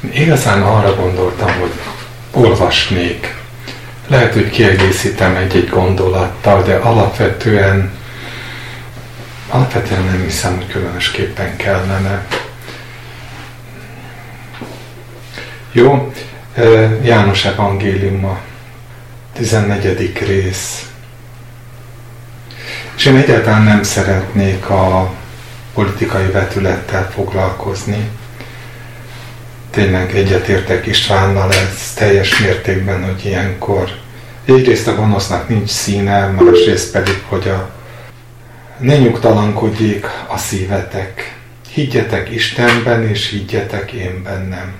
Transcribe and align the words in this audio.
Igazán 0.00 0.62
arra 0.62 0.94
gondoltam, 0.94 1.52
hogy 1.60 1.72
olvasnék. 2.30 3.34
Lehet, 4.06 4.32
hogy 4.32 4.50
kiegészítem 4.50 5.36
egy-egy 5.36 5.68
gondolattal, 5.68 6.62
de 6.62 6.74
alapvetően 6.74 7.98
alapvetően 9.50 10.04
nem 10.04 10.22
hiszem, 10.22 10.56
hogy 10.56 10.66
különösképpen 10.66 11.56
kellene. 11.56 12.26
Jó, 15.72 16.12
János 17.02 17.44
Evangéliuma, 17.44 18.38
14. 19.32 20.18
rész. 20.26 20.84
És 22.96 23.04
én 23.06 23.16
egyáltalán 23.16 23.62
nem 23.62 23.82
szeretnék 23.82 24.70
a 24.70 25.12
politikai 25.74 26.26
vetülettel 26.26 27.10
foglalkozni. 27.10 28.08
Tényleg 29.70 30.16
egyetértek 30.16 30.86
Istvánnal 30.86 31.52
ez 31.52 31.92
teljes 31.94 32.38
mértékben, 32.38 33.04
hogy 33.04 33.24
ilyenkor 33.24 33.90
egyrészt 34.44 34.86
a 34.86 34.94
gonosznak 34.94 35.48
nincs 35.48 35.68
színe, 35.70 36.26
másrészt 36.26 36.92
pedig, 36.92 37.22
hogy 37.28 37.48
a 37.48 37.70
ne 38.78 38.96
nyugtalankodjék 38.96 40.06
a 40.26 40.36
szívetek. 40.36 41.36
Higgyetek 41.72 42.30
Istenben, 42.30 43.08
és 43.08 43.28
higgyetek 43.28 43.92
én 43.92 44.22
bennem. 44.22 44.74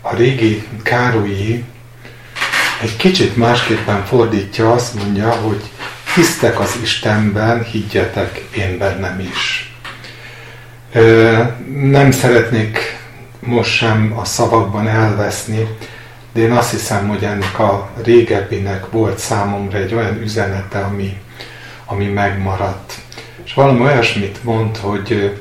A 0.00 0.14
régi 0.14 0.66
Károlyi 0.82 1.64
egy 2.82 2.96
kicsit 2.96 3.36
másképpen 3.36 4.04
fordítja, 4.04 4.72
azt 4.72 4.94
mondja, 4.94 5.30
hogy 5.30 5.62
hisztek 6.14 6.60
az 6.60 6.78
Istenben, 6.82 7.64
higgyetek 7.64 8.44
én 8.56 8.78
bennem 8.78 9.20
is. 9.20 9.74
Nem 11.80 12.10
szeretnék 12.10 12.98
most 13.46 13.70
sem 13.70 14.12
a 14.16 14.24
szavakban 14.24 14.88
elveszni, 14.88 15.68
de 16.32 16.40
én 16.40 16.52
azt 16.52 16.70
hiszem, 16.70 17.08
hogy 17.08 17.24
ennek 17.24 17.58
a 17.58 17.90
régebbinek 18.04 18.90
volt 18.90 19.18
számomra 19.18 19.78
egy 19.78 19.94
olyan 19.94 20.22
üzenete, 20.22 20.78
ami, 20.78 21.20
ami 21.84 22.06
megmaradt. 22.06 22.92
És 23.44 23.54
valami 23.54 23.80
olyasmit 23.80 24.44
mond, 24.44 24.76
hogy 24.76 25.40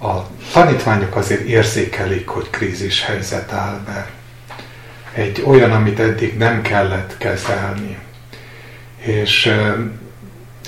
a 0.00 0.12
tanítványok 0.52 1.16
azért 1.16 1.40
érzékelik, 1.40 2.28
hogy 2.28 2.50
krízis 2.50 3.04
helyzet 3.04 3.52
áll 3.52 3.80
be. 3.86 4.10
Egy 5.12 5.42
olyan, 5.46 5.72
amit 5.72 6.00
eddig 6.00 6.36
nem 6.36 6.62
kellett 6.62 7.16
kezelni. 7.18 7.98
És 8.96 9.54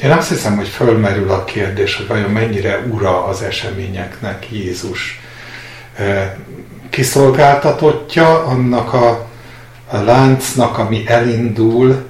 én 0.02 0.10
azt 0.10 0.28
hiszem, 0.28 0.56
hogy 0.56 0.68
fölmerül 0.68 1.30
a 1.30 1.44
kérdés, 1.44 1.96
hogy 1.96 2.06
vajon 2.06 2.30
mennyire 2.30 2.78
ura 2.78 3.24
az 3.24 3.42
eseményeknek 3.42 4.50
Jézus. 4.50 5.20
Kiszolgáltatottja 6.96 8.44
annak 8.44 8.92
a, 8.92 9.26
a 9.86 9.96
láncnak, 9.96 10.78
ami 10.78 11.02
elindul, 11.06 12.06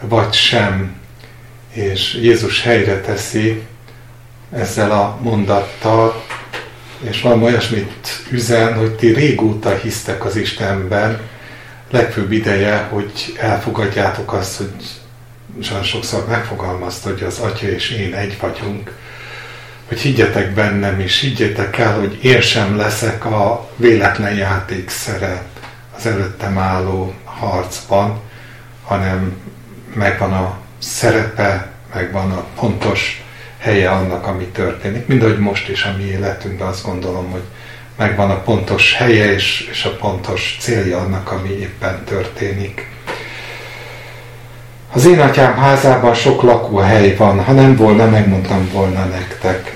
vagy 0.00 0.32
sem. 0.32 0.96
És 1.72 2.14
Jézus 2.14 2.62
helyre 2.62 3.00
teszi 3.00 3.62
ezzel 4.52 4.90
a 4.90 5.18
mondattal, 5.22 6.24
és 7.00 7.20
valami 7.20 7.44
olyasmit 7.44 8.22
üzen, 8.30 8.74
hogy 8.74 8.94
ti 8.94 9.12
régóta 9.12 9.74
hisztek 9.74 10.24
az 10.24 10.36
Istenben, 10.36 11.20
legfőbb 11.90 12.32
ideje, 12.32 12.76
hogy 12.90 13.36
elfogadjátok 13.38 14.32
azt, 14.32 14.56
hogy 14.56 14.74
Zsán 15.60 15.82
sokszor 15.82 16.26
megfogalmazta, 16.28 17.10
hogy 17.10 17.22
az 17.22 17.38
Atya 17.38 17.68
és 17.68 17.90
én 17.90 18.14
egy 18.14 18.36
vagyunk, 18.40 18.92
hogy 19.88 20.00
higgyetek 20.00 20.54
bennem, 20.54 21.00
és 21.00 21.20
higgyétek 21.20 21.78
el, 21.78 21.98
hogy 21.98 22.24
én 22.24 22.40
sem 22.40 22.76
leszek 22.76 23.24
a 23.24 23.68
véletlen 23.76 24.34
játékszere 24.34 25.42
az 25.96 26.06
előttem 26.06 26.58
álló 26.58 27.14
harcban, 27.24 28.20
hanem 28.84 29.36
megvan 29.94 30.32
a 30.32 30.56
szerepe, 30.78 31.70
megvan 31.94 32.30
a 32.30 32.44
pontos 32.60 33.24
helye 33.58 33.90
annak, 33.90 34.26
ami 34.26 34.44
történik. 34.44 35.06
Mind 35.06 35.22
ahogy 35.22 35.38
most 35.38 35.68
is 35.68 35.84
a 35.84 35.94
mi 35.96 36.04
életünkben 36.04 36.68
azt 36.68 36.84
gondolom, 36.84 37.30
hogy 37.30 37.42
megvan 37.96 38.30
a 38.30 38.42
pontos 38.42 38.94
helye 38.94 39.32
és, 39.32 39.68
és 39.70 39.84
a 39.84 39.96
pontos 39.96 40.56
célja 40.60 40.98
annak, 40.98 41.32
ami 41.32 41.48
éppen 41.48 42.04
történik. 42.04 42.90
Az 44.92 45.06
én 45.06 45.20
atyám 45.20 45.56
házában 45.56 46.14
sok 46.14 46.42
lakóhely 46.42 47.16
van, 47.16 47.44
ha 47.44 47.52
nem 47.52 47.76
volna, 47.76 48.06
megmondtam 48.06 48.68
volna 48.72 49.04
nektek. 49.04 49.75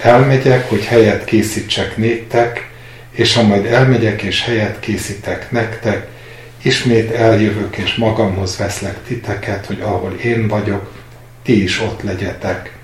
Elmegyek, 0.00 0.68
hogy 0.68 0.84
helyet 0.84 1.24
készítsek 1.24 1.96
néktek, 1.96 2.70
és 3.10 3.34
ha 3.34 3.42
majd 3.42 3.66
elmegyek 3.66 4.22
és 4.22 4.44
helyet 4.44 4.80
készítek 4.80 5.50
nektek, 5.50 6.06
ismét 6.62 7.10
eljövök 7.10 7.76
és 7.76 7.94
magamhoz 7.94 8.56
veszlek 8.56 9.02
titeket, 9.06 9.66
hogy 9.66 9.80
ahol 9.80 10.12
én 10.12 10.48
vagyok, 10.48 10.92
ti 11.42 11.62
is 11.62 11.80
ott 11.80 12.02
legyetek. 12.02 12.76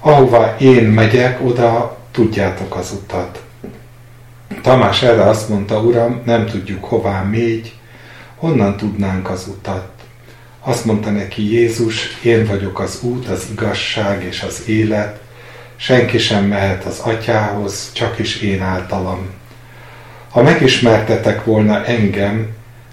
Ahova 0.00 0.56
én 0.58 0.84
megyek, 0.84 1.44
oda 1.44 1.98
tudjátok 2.10 2.76
az 2.76 2.92
utat. 2.92 3.42
Tamás 4.62 5.02
erre 5.02 5.22
azt 5.22 5.48
mondta, 5.48 5.80
Uram, 5.80 6.22
nem 6.24 6.46
tudjuk 6.46 6.84
hová 6.84 7.22
mégy, 7.22 7.72
honnan 8.36 8.76
tudnánk 8.76 9.30
az 9.30 9.46
utat. 9.48 9.88
Azt 10.60 10.84
mondta 10.84 11.10
neki 11.10 11.52
Jézus, 11.52 12.18
én 12.22 12.46
vagyok 12.46 12.80
az 12.80 12.98
út, 13.02 13.28
az 13.28 13.46
igazság 13.52 14.24
és 14.24 14.42
az 14.42 14.62
élet, 14.66 15.21
senki 15.76 16.18
sem 16.18 16.44
mehet 16.44 16.84
az 16.84 16.98
atyához, 16.98 17.92
csak 17.92 18.18
is 18.18 18.40
én 18.40 18.62
általam. 18.62 19.30
Ha 20.30 20.42
megismertetek 20.42 21.44
volna 21.44 21.84
engem, 21.84 22.48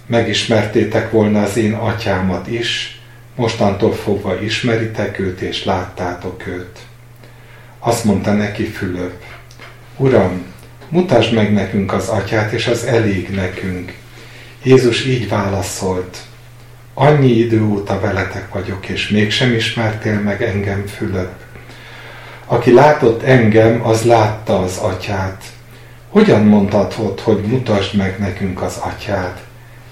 megismertétek 0.05 1.11
volna 1.11 1.41
az 1.41 1.57
én 1.57 1.73
atyámat 1.73 2.47
is, 2.47 3.01
mostantól 3.35 3.93
fogva 3.93 4.41
ismeritek 4.41 5.19
őt 5.19 5.41
és 5.41 5.63
láttátok 5.63 6.47
őt. 6.47 6.79
Azt 7.79 8.03
mondta 8.03 8.33
neki 8.33 8.63
Fülöp, 8.63 9.23
Uram, 9.97 10.45
mutasd 10.89 11.33
meg 11.33 11.53
nekünk 11.53 11.93
az 11.93 12.07
atyát, 12.07 12.51
és 12.51 12.67
az 12.67 12.83
elég 12.83 13.29
nekünk. 13.29 13.97
Jézus 14.63 15.05
így 15.05 15.29
válaszolt, 15.29 16.17
annyi 16.93 17.31
idő 17.31 17.63
óta 17.63 17.99
veletek 17.99 18.53
vagyok, 18.53 18.87
és 18.87 19.09
mégsem 19.09 19.53
ismertél 19.53 20.19
meg 20.19 20.43
engem, 20.43 20.85
Fülöp. 20.85 21.33
Aki 22.51 22.73
látott 22.73 23.23
engem, 23.23 23.85
az 23.85 24.03
látta 24.03 24.59
az 24.59 24.77
atyát. 24.77 25.43
Hogyan 26.09 26.41
mondhatod, 26.41 27.19
hogy 27.19 27.41
mutasd 27.41 27.95
meg 27.95 28.19
nekünk 28.19 28.61
az 28.61 28.77
atyát? 28.77 29.43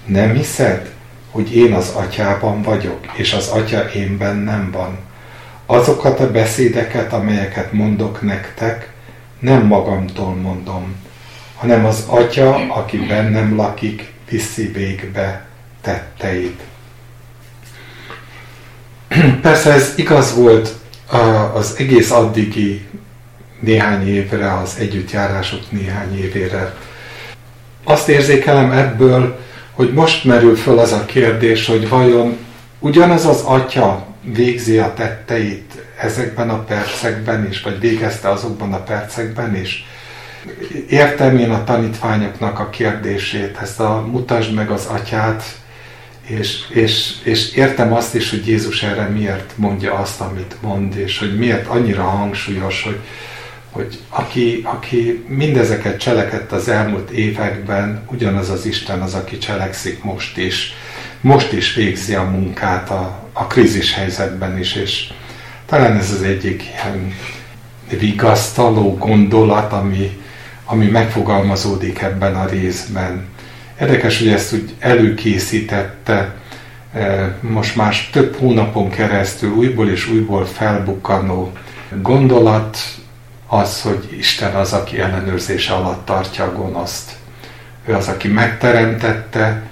Nem 0.06 0.34
hiszed, 0.34 0.90
hogy 1.30 1.56
én 1.56 1.72
az 1.72 1.92
atyában 1.94 2.62
vagyok, 2.62 3.00
és 3.16 3.32
az 3.32 3.48
atya 3.48 3.80
én 3.80 4.18
bennem 4.18 4.70
van? 4.70 4.98
Azokat 5.66 6.20
a 6.20 6.30
beszédeket, 6.30 7.12
amelyeket 7.12 7.72
mondok 7.72 8.22
nektek, 8.22 8.92
nem 9.38 9.66
magamtól 9.66 10.34
mondom, 10.34 10.96
hanem 11.56 11.84
az 11.84 12.04
Atya, 12.06 12.54
aki 12.68 12.96
bennem 12.96 13.56
lakik, 13.56 14.12
viszi 14.30 14.66
végbe 14.66 15.46
tetteit. 15.80 16.60
Persze 19.42 19.72
ez 19.72 19.92
igaz 19.96 20.34
volt 20.34 20.74
az 21.54 21.74
egész 21.78 22.10
addigi 22.10 22.86
néhány 23.60 24.08
évre, 24.08 24.58
az 24.58 24.76
együttjárások 24.78 25.60
néhány 25.70 26.18
évére. 26.18 26.74
Azt 27.84 28.08
érzékelem 28.08 28.72
ebből, 28.72 29.38
hogy 29.72 29.92
most 29.92 30.24
merül 30.24 30.56
föl 30.56 30.78
az 30.78 30.92
a 30.92 31.04
kérdés, 31.04 31.66
hogy 31.66 31.88
vajon 31.88 32.36
ugyanaz 32.78 33.26
az 33.26 33.40
atya 33.40 34.06
végzi 34.22 34.78
a 34.78 34.94
tetteit 34.94 35.72
ezekben 36.00 36.50
a 36.50 36.64
percekben 36.64 37.46
is, 37.48 37.62
vagy 37.62 37.80
végezte 37.80 38.28
azokban 38.30 38.72
a 38.72 38.82
percekben 38.82 39.56
is. 39.56 39.86
Értem 40.88 41.38
én 41.38 41.50
a 41.50 41.64
tanítványoknak 41.64 42.58
a 42.58 42.70
kérdését, 42.70 43.58
ezt 43.62 43.80
a 43.80 44.06
mutasd 44.10 44.54
meg 44.54 44.70
az 44.70 44.86
atyát, 44.86 45.42
és, 46.28 46.64
és, 46.68 47.14
és 47.22 47.52
értem 47.52 47.92
azt 47.92 48.14
is, 48.14 48.30
hogy 48.30 48.46
Jézus 48.46 48.82
erre 48.82 49.06
miért 49.06 49.52
mondja 49.56 49.94
azt, 49.94 50.20
amit 50.20 50.56
mond, 50.60 50.96
és 50.96 51.18
hogy 51.18 51.38
miért 51.38 51.66
annyira 51.66 52.02
hangsúlyos, 52.02 52.82
hogy, 52.82 53.00
hogy 53.70 53.98
aki, 54.08 54.60
aki 54.64 55.24
mindezeket 55.28 56.00
cselekedt 56.00 56.52
az 56.52 56.68
elmúlt 56.68 57.10
években, 57.10 58.04
ugyanaz 58.10 58.50
az 58.50 58.66
Isten 58.66 59.00
az, 59.00 59.14
aki 59.14 59.38
cselekszik 59.38 60.02
most 60.02 60.36
is, 60.36 60.74
most 61.20 61.52
is 61.52 61.74
végzi 61.74 62.14
a 62.14 62.22
munkát 62.22 62.90
a, 62.90 63.28
a 63.32 63.46
krízis 63.46 63.94
helyzetben 63.94 64.58
is, 64.58 64.74
és 64.74 65.12
talán 65.66 65.96
ez 65.96 66.10
az 66.10 66.22
egyik 66.22 66.62
ilyen 66.62 67.14
vigasztaló 67.98 68.96
gondolat, 68.96 69.72
ami, 69.72 70.20
ami 70.64 70.86
megfogalmazódik 70.86 72.00
ebben 72.00 72.36
a 72.36 72.46
részben. 72.46 73.26
Érdekes, 73.80 74.18
hogy 74.18 74.28
ezt 74.28 74.52
úgy 74.52 74.74
előkészítette 74.78 76.34
e, 76.92 77.34
most 77.40 77.76
már 77.76 77.94
több 78.12 78.36
hónapon 78.36 78.90
keresztül 78.90 79.50
újból 79.50 79.88
és 79.88 80.08
újból 80.08 80.44
felbukkanó 80.46 81.52
gondolat 82.02 82.78
az, 83.46 83.82
hogy 83.82 84.16
Isten 84.18 84.54
az, 84.54 84.72
aki 84.72 85.00
ellenőrzése 85.00 85.72
alatt 85.72 86.04
tartja 86.04 86.44
a 86.44 86.52
gonoszt. 86.52 87.12
ő 87.86 87.94
az, 87.94 88.08
aki 88.08 88.28
megteremtette, 88.28 89.62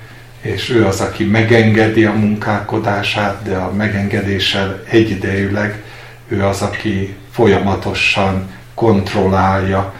és 0.40 0.70
ő 0.70 0.86
az, 0.86 1.00
aki 1.00 1.24
megengedi 1.24 2.04
a 2.04 2.12
munkálkodását, 2.12 3.42
de 3.42 3.56
a 3.56 3.72
megengedéssel 3.72 4.82
egyidejűleg 4.88 5.82
ő 6.28 6.44
az, 6.44 6.62
aki 6.62 7.16
folyamatosan 7.30 8.50
kontrollálja, 8.74 9.94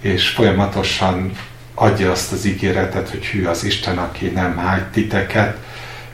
és 0.00 0.28
folyamatosan 0.28 1.32
adja 1.80 2.10
azt 2.10 2.32
az 2.32 2.44
ígéretet, 2.44 3.10
hogy 3.10 3.24
hű 3.26 3.44
az 3.44 3.64
Isten, 3.64 3.98
aki 3.98 4.26
nem 4.26 4.56
hágy 4.56 4.84
titeket, 4.84 5.56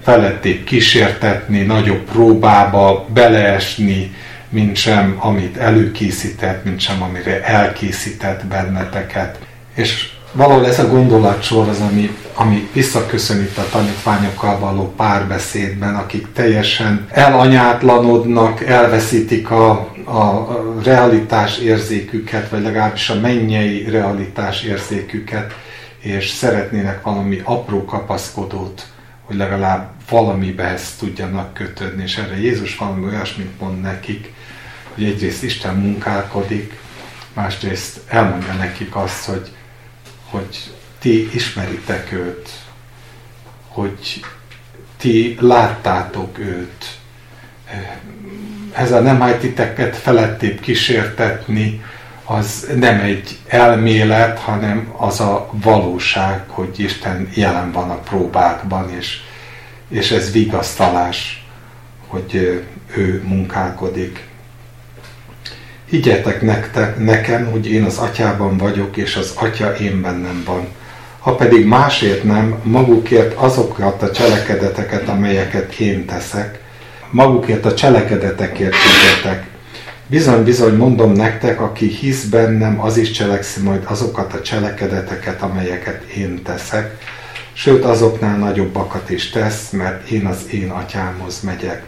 felették 0.02 0.64
kísértetni, 0.64 1.62
nagyobb 1.62 2.04
próbába 2.04 3.06
beleesni, 3.14 4.14
mint 4.48 4.76
sem, 4.76 5.16
amit 5.18 5.56
előkészített, 5.56 6.64
mint 6.64 6.80
sem, 6.80 7.02
amire 7.02 7.44
elkészített 7.44 8.44
benneteket. 8.44 9.38
És 9.74 10.08
valahol 10.32 10.66
ez 10.66 10.78
a 10.78 10.88
gondolatsor 10.88 11.68
az, 11.68 11.80
ami, 11.80 12.16
ami 12.34 12.68
visszaköszönít 12.72 13.58
a 13.58 13.68
tanítványokkal 13.70 14.58
való 14.58 14.92
párbeszédben, 14.96 15.94
akik 15.94 16.26
teljesen 16.32 17.06
elanyátlanodnak, 17.10 18.66
elveszítik 18.66 19.50
a, 19.50 19.94
a 20.06 20.46
realitás 20.82 21.58
érzéküket, 21.58 22.48
vagy 22.48 22.62
legalábbis 22.62 23.10
a 23.10 23.20
mennyei 23.20 23.90
realitás 23.90 24.62
érzéküket, 24.62 25.54
és 25.98 26.28
szeretnének 26.28 27.02
valami 27.02 27.40
apró 27.44 27.84
kapaszkodót, 27.84 28.86
hogy 29.24 29.36
legalább 29.36 29.90
valamibe 30.08 30.78
tudjanak 30.98 31.54
kötődni, 31.54 32.02
és 32.02 32.16
erre 32.16 32.40
Jézus 32.40 32.76
valami 32.76 33.04
olyasmit 33.04 33.60
mond 33.60 33.80
nekik, 33.80 34.32
hogy 34.94 35.04
egyrészt 35.04 35.42
Isten 35.42 35.74
munkálkodik, 35.74 36.78
másrészt 37.32 38.00
elmondja 38.08 38.52
nekik 38.52 38.96
azt, 38.96 39.24
hogy 39.24 39.50
hogy 40.30 40.72
ti 40.98 41.34
ismeritek 41.34 42.12
őt, 42.12 42.50
hogy 43.68 44.24
ti 44.96 45.36
láttátok 45.40 46.38
őt. 46.38 46.98
A 48.92 49.00
nem 49.00 49.38
titeket 49.40 49.96
felettébb 49.96 50.60
kísértetni, 50.60 51.82
az 52.24 52.68
nem 52.76 53.00
egy 53.00 53.38
elmélet, 53.46 54.38
hanem 54.38 54.94
az 54.96 55.20
a 55.20 55.48
valóság, 55.52 56.42
hogy 56.46 56.80
Isten 56.80 57.28
jelen 57.34 57.72
van 57.72 57.90
a 57.90 57.98
próbákban, 57.98 58.90
és, 58.98 59.20
és 59.88 60.10
ez 60.10 60.32
vigasztalás, 60.32 61.46
hogy 62.06 62.64
ő 62.96 63.22
munkálkodik. 63.26 64.24
Higgyetek 65.84 66.42
nektek, 66.42 66.98
nekem, 66.98 67.50
hogy 67.50 67.70
én 67.70 67.84
az 67.84 67.98
atyában 67.98 68.56
vagyok, 68.56 68.96
és 68.96 69.16
az 69.16 69.32
atya 69.34 69.74
én 69.74 70.00
bennem 70.00 70.42
van. 70.46 70.66
Ha 71.18 71.34
pedig 71.34 71.66
másért 71.66 72.24
nem, 72.24 72.60
magukért 72.62 73.34
azokat 73.34 74.02
a 74.02 74.10
cselekedeteket, 74.10 75.08
amelyeket 75.08 75.74
én 75.74 76.04
teszek, 76.04 76.64
magukért 77.10 77.64
a 77.64 77.74
cselekedetekért 77.74 78.74
higgyetek. 78.74 79.46
Bizony, 80.06 80.44
bizony 80.44 80.74
mondom 80.74 81.12
nektek, 81.12 81.60
aki 81.60 81.86
hisz 81.86 82.24
bennem, 82.24 82.80
az 82.80 82.96
is 82.96 83.10
cselekszi 83.10 83.62
majd 83.62 83.82
azokat 83.86 84.32
a 84.32 84.42
cselekedeteket, 84.42 85.42
amelyeket 85.42 86.02
én 86.04 86.42
teszek, 86.42 86.98
sőt 87.52 87.84
azoknál 87.84 88.38
nagyobbakat 88.38 89.10
is 89.10 89.30
tesz, 89.30 89.70
mert 89.70 90.08
én 90.08 90.26
az 90.26 90.38
én 90.50 90.70
atyámhoz 90.70 91.40
megyek 91.40 91.82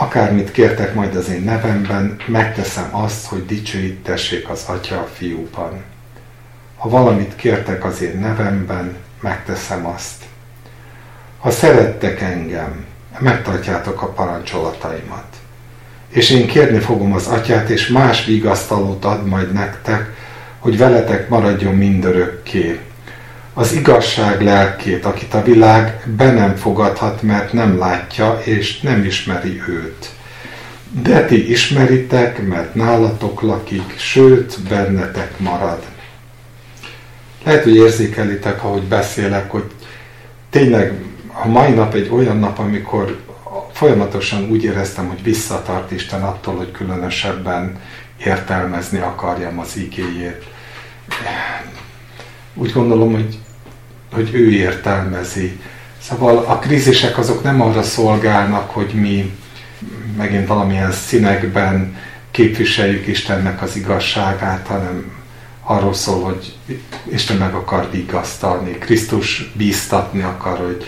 akármit 0.00 0.50
kértek 0.50 0.94
majd 0.94 1.16
az 1.16 1.28
én 1.28 1.42
nevemben, 1.42 2.16
megteszem 2.26 2.88
azt, 2.90 3.26
hogy 3.26 3.46
dicsőítessék 3.46 4.48
az 4.48 4.64
Atya 4.66 4.98
a 4.98 5.08
fiúban. 5.14 5.82
Ha 6.76 6.88
valamit 6.88 7.36
kértek 7.36 7.84
az 7.84 8.02
én 8.02 8.18
nevemben, 8.18 8.96
megteszem 9.20 9.86
azt. 9.86 10.24
Ha 11.38 11.50
szerettek 11.50 12.20
engem, 12.20 12.84
megtartjátok 13.18 14.02
a 14.02 14.06
parancsolataimat. 14.06 15.26
És 16.08 16.30
én 16.30 16.46
kérni 16.46 16.78
fogom 16.78 17.12
az 17.12 17.26
atyát, 17.26 17.68
és 17.68 17.88
más 17.88 18.24
vigasztalót 18.24 19.04
ad 19.04 19.26
majd 19.26 19.52
nektek, 19.52 20.14
hogy 20.58 20.78
veletek 20.78 21.28
maradjon 21.28 21.74
mindörökké, 21.74 22.80
az 23.54 23.72
igazság 23.72 24.42
lelkét, 24.42 25.04
akit 25.04 25.34
a 25.34 25.42
világ 25.42 26.02
be 26.16 26.32
nem 26.32 26.56
fogadhat, 26.56 27.22
mert 27.22 27.52
nem 27.52 27.78
látja 27.78 28.40
és 28.44 28.80
nem 28.80 29.04
ismeri 29.04 29.62
őt. 29.68 30.10
De 31.02 31.24
ti 31.24 31.50
ismeritek, 31.50 32.46
mert 32.46 32.74
nálatok 32.74 33.42
lakik, 33.42 33.94
sőt, 33.96 34.58
bennetek 34.68 35.38
marad. 35.38 35.78
Lehet, 37.44 37.62
hogy 37.62 37.74
érzékelitek, 37.74 38.64
ahogy 38.64 38.82
beszélek, 38.82 39.50
hogy 39.50 39.64
tényleg 40.50 40.92
a 41.42 41.48
mai 41.48 41.72
nap 41.72 41.94
egy 41.94 42.08
olyan 42.08 42.38
nap, 42.38 42.58
amikor 42.58 43.20
folyamatosan 43.72 44.50
úgy 44.50 44.64
éreztem, 44.64 45.08
hogy 45.08 45.22
visszatart 45.22 45.90
Isten 45.90 46.22
attól, 46.22 46.56
hogy 46.56 46.70
különösebben 46.70 47.80
értelmezni 48.24 48.98
akarjam 48.98 49.58
az 49.58 49.76
igéjét. 49.76 50.44
Úgy 52.54 52.72
gondolom, 52.72 53.12
hogy 53.12 53.38
hogy 54.12 54.34
ő 54.34 54.50
értelmezi. 54.50 55.58
Szóval 56.00 56.36
a 56.36 56.58
krízisek 56.58 57.18
azok 57.18 57.42
nem 57.42 57.60
arra 57.60 57.82
szolgálnak, 57.82 58.70
hogy 58.70 58.92
mi 58.94 59.36
megint 60.16 60.46
valamilyen 60.46 60.92
színekben 60.92 61.96
képviseljük 62.30 63.06
Istennek 63.06 63.62
az 63.62 63.76
igazságát, 63.76 64.66
hanem 64.66 65.12
arról 65.62 65.94
szól, 65.94 66.22
hogy 66.22 66.56
Isten 67.12 67.36
meg 67.36 67.54
akar 67.54 67.88
vigasztalni, 67.90 68.70
Krisztus 68.70 69.52
bíztatni 69.56 70.22
akar, 70.22 70.58
hogy, 70.58 70.84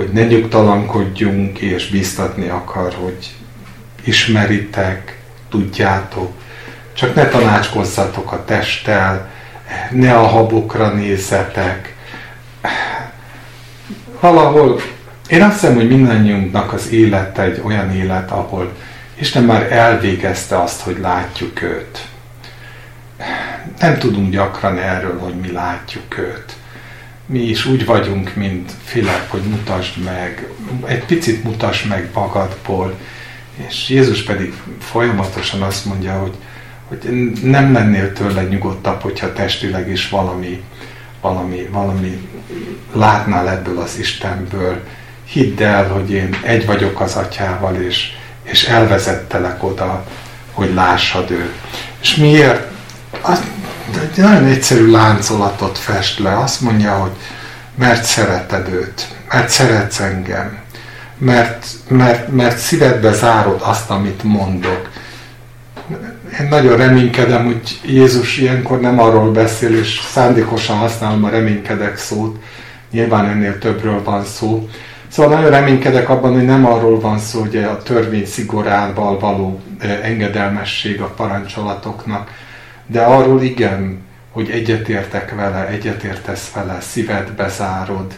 hogy 0.00 0.12
ne 0.12 0.24
nyugtalankodjunk, 0.24 1.58
és 1.58 1.88
bíztatni 1.90 2.48
akar, 2.48 2.94
hogy 2.94 3.34
ismeritek, 4.04 5.18
tudjátok, 5.50 6.32
csak 6.92 7.14
ne 7.14 7.28
tanácskozzatok 7.28 8.32
a 8.32 8.44
testtel, 8.44 9.30
ne 9.90 10.14
a 10.14 10.26
habokra 10.26 10.88
nézzetek, 10.92 11.94
valahol 14.20 14.80
én 15.28 15.42
azt 15.42 15.60
hiszem, 15.60 15.74
hogy 15.74 15.88
mindannyiunknak 15.88 16.72
az 16.72 16.90
élete 16.90 17.42
egy 17.42 17.62
olyan 17.64 17.94
élet, 17.94 18.30
ahol 18.30 18.72
Isten 19.18 19.42
már 19.42 19.72
elvégezte 19.72 20.62
azt, 20.62 20.80
hogy 20.80 20.98
látjuk 20.98 21.62
őt. 21.62 22.06
Nem 23.80 23.98
tudunk 23.98 24.30
gyakran 24.30 24.78
erről, 24.78 25.18
hogy 25.18 25.34
mi 25.34 25.52
látjuk 25.52 26.18
őt. 26.18 26.56
Mi 27.30 27.38
is 27.38 27.66
úgy 27.66 27.84
vagyunk, 27.84 28.34
mint 28.34 28.72
Filip, 28.84 29.28
hogy 29.28 29.42
mutasd 29.42 30.02
meg, 30.04 30.48
egy 30.86 31.04
picit 31.04 31.44
mutasd 31.44 31.88
meg 31.88 32.10
magadból, 32.14 32.94
és 33.68 33.88
Jézus 33.88 34.22
pedig 34.22 34.54
folyamatosan 34.80 35.62
azt 35.62 35.84
mondja, 35.84 36.18
hogy, 36.18 36.34
hogy 36.88 37.32
nem 37.42 37.72
lennél 37.72 38.12
tőle 38.12 38.42
nyugodtabb, 38.42 39.00
hogyha 39.00 39.32
testileg 39.32 39.90
is 39.90 40.08
valami 40.08 40.62
valami, 41.20 41.68
valami 41.70 42.28
látnál 42.92 43.50
ebből 43.50 43.78
az 43.78 43.98
Istenből. 43.98 44.84
Hidd 45.24 45.62
el, 45.62 45.88
hogy 45.88 46.10
én 46.10 46.36
egy 46.42 46.66
vagyok 46.66 47.00
az 47.00 47.16
atyával, 47.16 47.74
és, 47.74 48.12
és 48.42 48.64
elvezettelek 48.64 49.62
oda, 49.62 50.06
hogy 50.52 50.74
lássad 50.74 51.30
őt. 51.30 51.54
És 52.00 52.16
miért? 52.16 52.70
Az, 53.90 53.98
egy 53.98 54.22
nagyon 54.22 54.44
egyszerű 54.44 54.90
láncolatot 54.90 55.78
fest 55.78 56.18
le. 56.18 56.38
Azt 56.38 56.60
mondja, 56.60 56.92
hogy 56.92 57.10
mert 57.74 58.04
szereted 58.04 58.68
őt, 58.68 59.08
mert 59.32 59.48
szeretsz 59.48 60.00
engem, 60.00 60.58
mert, 61.18 61.66
mert, 61.88 62.32
mert 62.32 62.58
szívedbe 62.58 63.12
zárod 63.12 63.60
azt, 63.64 63.90
amit 63.90 64.22
mondok, 64.22 64.90
én 66.40 66.48
nagyon 66.48 66.76
reménykedem, 66.76 67.44
hogy 67.44 67.80
Jézus 67.84 68.36
ilyenkor 68.36 68.80
nem 68.80 69.00
arról 69.00 69.32
beszél, 69.32 69.78
és 69.78 70.00
szándékosan 70.12 70.76
használom 70.76 71.24
a 71.24 71.28
reménykedek 71.28 71.96
szót, 71.96 72.42
nyilván 72.90 73.26
ennél 73.26 73.58
többről 73.58 74.02
van 74.02 74.24
szó. 74.24 74.68
Szóval 75.08 75.34
nagyon 75.34 75.50
reménykedek 75.50 76.08
abban, 76.08 76.32
hogy 76.32 76.44
nem 76.44 76.66
arról 76.66 77.00
van 77.00 77.18
szó, 77.18 77.40
hogy 77.40 77.56
a 77.56 77.82
törvény 77.82 78.26
szigorával 78.26 79.18
való 79.18 79.60
engedelmesség 80.02 81.00
a 81.00 81.06
parancsolatoknak, 81.06 82.30
de 82.90 83.00
arról 83.00 83.42
igen, 83.42 84.00
hogy 84.30 84.50
egyetértek 84.50 85.34
vele, 85.34 85.66
egyetértesz 85.66 86.50
vele, 86.54 86.80
szíved 86.80 87.32
bezárod, 87.32 88.14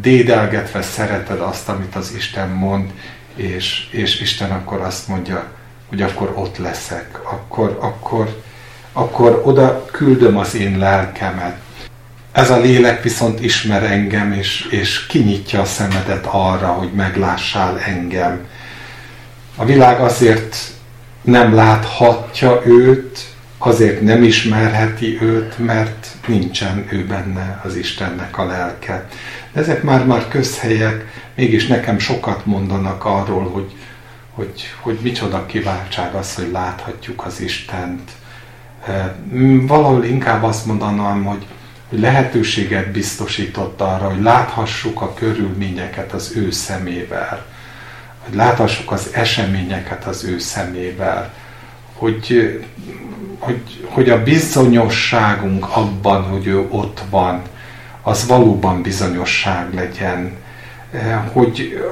dédelgetve 0.00 0.82
szereted 0.82 1.40
azt, 1.40 1.68
amit 1.68 1.94
az 1.94 2.12
Isten 2.16 2.48
mond, 2.48 2.90
és, 3.34 3.88
és 3.90 4.20
Isten 4.20 4.50
akkor 4.50 4.80
azt 4.80 5.08
mondja, 5.08 5.44
hogy 5.88 6.02
akkor 6.02 6.32
ott 6.34 6.58
leszek, 6.58 7.20
akkor, 7.22 7.78
akkor, 7.80 8.42
akkor 8.92 9.42
oda 9.44 9.84
küldöm 9.84 10.36
az 10.36 10.54
én 10.54 10.78
lelkemet. 10.78 11.56
Ez 12.32 12.50
a 12.50 12.60
lélek 12.60 13.02
viszont 13.02 13.44
ismer 13.44 13.82
engem, 13.82 14.32
és, 14.32 14.66
és 14.70 15.06
kinyitja 15.06 15.60
a 15.60 15.64
szemedet 15.64 16.26
arra, 16.26 16.66
hogy 16.66 16.92
meglássál 16.92 17.80
engem. 17.80 18.46
A 19.56 19.64
világ 19.64 20.00
azért 20.00 20.56
nem 21.22 21.54
láthatja 21.54 22.62
őt, 22.64 23.29
azért 23.66 24.00
nem 24.00 24.22
ismerheti 24.22 25.22
őt, 25.22 25.58
mert 25.58 26.06
nincsen 26.26 26.86
ő 26.90 27.06
benne 27.06 27.60
az 27.64 27.76
Istennek 27.76 28.38
a 28.38 28.44
lelke. 28.44 29.08
De 29.52 29.60
ezek 29.60 29.82
már-már 29.82 30.28
közhelyek, 30.28 31.06
mégis 31.34 31.66
nekem 31.66 31.98
sokat 31.98 32.46
mondanak 32.46 33.04
arról, 33.04 33.50
hogy, 33.50 33.72
hogy, 34.34 34.74
hogy 34.80 34.98
micsoda 35.02 35.46
kiváltság 35.46 36.14
az, 36.14 36.34
hogy 36.34 36.50
láthatjuk 36.52 37.26
az 37.26 37.40
Istent. 37.40 38.10
Valahol 39.66 40.04
inkább 40.04 40.42
azt 40.42 40.66
mondanám, 40.66 41.24
hogy, 41.24 41.46
lehetőséget 41.90 42.90
biztosított 42.90 43.80
arra, 43.80 44.08
hogy 44.08 44.22
láthassuk 44.22 45.00
a 45.00 45.14
körülményeket 45.14 46.12
az 46.12 46.32
ő 46.36 46.50
szemével, 46.50 47.46
hogy 48.24 48.34
láthassuk 48.34 48.92
az 48.92 49.10
eseményeket 49.12 50.04
az 50.04 50.24
ő 50.24 50.38
szemével, 50.38 51.32
hogy, 52.00 52.60
hogy, 53.38 53.86
hogy 53.88 54.10
a 54.10 54.22
bizonyosságunk 54.22 55.76
abban, 55.76 56.22
hogy 56.22 56.46
ő 56.46 56.66
ott 56.68 57.02
van, 57.10 57.42
az 58.02 58.26
valóban 58.26 58.82
bizonyosság 58.82 59.74
legyen, 59.74 60.36
hogy, 61.32 61.84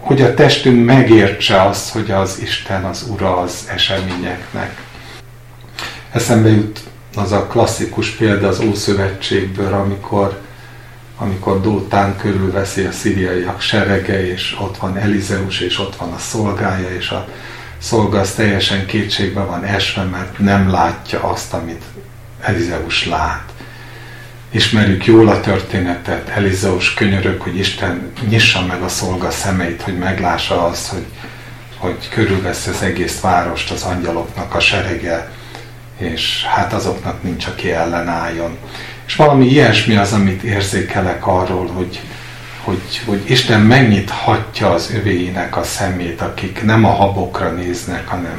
hogy 0.00 0.22
a 0.22 0.34
testünk 0.34 0.84
megértse 0.84 1.62
azt, 1.62 1.92
hogy 1.92 2.10
az 2.10 2.38
Isten 2.42 2.84
az 2.84 3.06
Ura 3.12 3.36
az 3.36 3.68
eseményeknek. 3.72 4.80
Eszembe 6.12 6.48
jut 6.48 6.80
az 7.16 7.32
a 7.32 7.46
klasszikus 7.46 8.10
példa 8.10 8.48
az 8.48 8.60
Ószövetségből, 8.60 9.72
amikor, 9.72 10.40
amikor 11.18 11.60
Dótán 11.60 12.16
körülveszi 12.16 12.84
a 12.84 12.92
szíriaiak 12.92 13.60
serege, 13.60 14.26
és 14.26 14.56
ott 14.60 14.76
van 14.76 14.96
Elizeus, 14.96 15.60
és 15.60 15.78
ott 15.78 15.96
van 15.96 16.12
a 16.12 16.18
szolgája, 16.18 16.90
és 16.90 17.10
a 17.10 17.28
szolga 17.86 18.20
az 18.20 18.32
teljesen 18.32 18.86
kétségbe 18.86 19.40
van 19.40 19.64
esve, 19.64 20.02
mert 20.02 20.38
nem 20.38 20.70
látja 20.70 21.22
azt, 21.22 21.52
amit 21.52 21.82
Elizeus 22.40 23.06
lát. 23.06 23.52
Ismerjük 24.50 25.06
jól 25.06 25.28
a 25.28 25.40
történetet, 25.40 26.28
Elizeus 26.28 26.94
könyörög, 26.94 27.40
hogy 27.40 27.58
Isten 27.58 28.12
nyissa 28.28 28.66
meg 28.66 28.82
a 28.82 28.88
szolga 28.88 29.30
szemeit, 29.30 29.82
hogy 29.82 29.98
meglássa 29.98 30.66
azt, 30.66 30.88
hogy, 30.88 31.04
hogy 31.76 32.08
körülvesz 32.08 32.66
az 32.66 32.82
egész 32.82 33.20
várost 33.20 33.70
az 33.70 33.82
angyaloknak 33.82 34.54
a 34.54 34.60
serege, 34.60 35.30
és 35.98 36.44
hát 36.44 36.72
azoknak 36.72 37.22
nincs, 37.22 37.46
aki 37.46 37.72
ellenálljon. 37.72 38.58
És 39.06 39.16
valami 39.16 39.46
ilyesmi 39.46 39.96
az, 39.96 40.12
amit 40.12 40.42
érzékelek 40.42 41.26
arról, 41.26 41.66
hogy, 41.66 42.00
hogy, 42.66 43.02
hogy 43.06 43.30
Isten 43.30 43.60
megnyithatja 43.60 44.70
az 44.70 44.90
övéinek 44.94 45.56
a 45.56 45.62
szemét, 45.62 46.20
akik 46.20 46.64
nem 46.64 46.84
a 46.84 46.90
habokra 46.90 47.50
néznek, 47.50 48.08
hanem, 48.08 48.38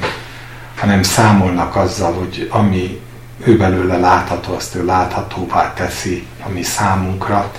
hanem 0.75 1.03
számolnak 1.03 1.75
azzal, 1.75 2.13
hogy 2.13 2.48
ami 2.51 3.00
ő 3.46 3.57
belőle 3.57 3.98
látható, 3.98 4.55
azt 4.55 4.75
ő 4.75 4.86
láthatóvá 4.86 5.74
teszi, 5.74 6.25
ami 6.46 6.62
számunkra. 6.62 7.51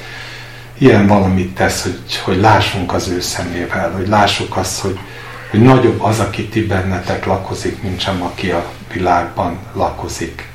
Ilyen 0.78 1.06
valamit 1.06 1.54
tesz, 1.54 1.82
hogy, 1.82 2.16
hogy 2.24 2.40
lássunk 2.40 2.92
az 2.92 3.08
ő 3.08 3.20
szemével, 3.20 3.90
hogy 3.90 4.08
lássuk 4.08 4.56
azt, 4.56 4.80
hogy, 4.80 4.98
hogy 5.50 5.62
nagyobb 5.62 6.02
az, 6.02 6.18
aki 6.18 6.48
ti 6.48 6.66
bennetek 6.66 7.26
lakozik, 7.26 7.82
mint 7.82 8.00
sem 8.00 8.22
aki 8.22 8.50
a 8.50 8.64
világban 8.92 9.58
lakozik. 9.72 10.48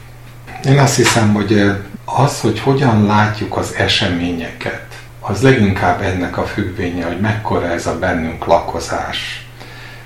Én 0.66 0.80
azt 0.80 0.96
hiszem, 0.96 1.34
hogy 1.34 1.72
az, 2.06 2.40
hogy 2.40 2.60
hogyan 2.60 3.06
látjuk 3.06 3.58
az 3.58 3.74
eseményeket, 3.78 4.83
az 5.26 5.42
leginkább 5.42 6.02
ennek 6.02 6.38
a 6.38 6.46
függvénye, 6.46 7.06
hogy 7.06 7.20
mekkora 7.20 7.72
ez 7.72 7.88
a 7.88 8.00
bennünk 8.00 8.46
lakozás. 8.46 9.48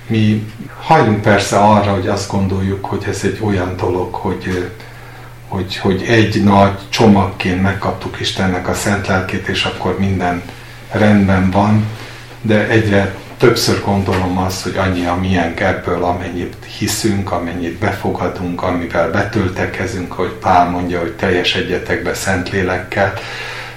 Mi 0.06 0.52
hajlunk 0.80 1.22
persze 1.22 1.58
arra, 1.58 1.92
hogy 1.92 2.06
azt 2.06 2.30
gondoljuk, 2.30 2.84
hogy 2.84 3.04
ez 3.08 3.20
egy 3.22 3.38
olyan 3.42 3.76
dolog, 3.76 4.14
hogy, 4.14 4.70
hogy, 5.48 5.76
hogy 5.76 6.02
egy 6.02 6.44
nagy 6.44 6.78
csomagként 6.88 7.62
megkaptuk 7.62 8.20
Istennek 8.20 8.68
a 8.68 8.74
szent 8.74 9.06
lelkét, 9.06 9.48
és 9.48 9.64
akkor 9.64 9.98
minden 9.98 10.42
rendben 10.92 11.50
van, 11.50 11.86
de 12.42 12.68
egyre 12.68 13.14
többször 13.36 13.82
gondolom 13.84 14.38
azt, 14.38 14.62
hogy 14.62 14.76
annyi 14.76 15.06
a 15.06 15.14
miénk 15.14 15.60
ebből, 15.60 16.04
amennyit 16.04 16.56
hiszünk, 16.78 17.32
amennyit 17.32 17.78
befogadunk, 17.78 18.62
amivel 18.62 19.10
betöltekezünk, 19.10 20.12
hogy 20.12 20.30
Pál 20.30 20.70
mondja, 20.70 21.00
hogy 21.00 21.12
teljes 21.12 21.54
egyetekbe 21.54 22.14
Szentlélekkel, 22.14 23.14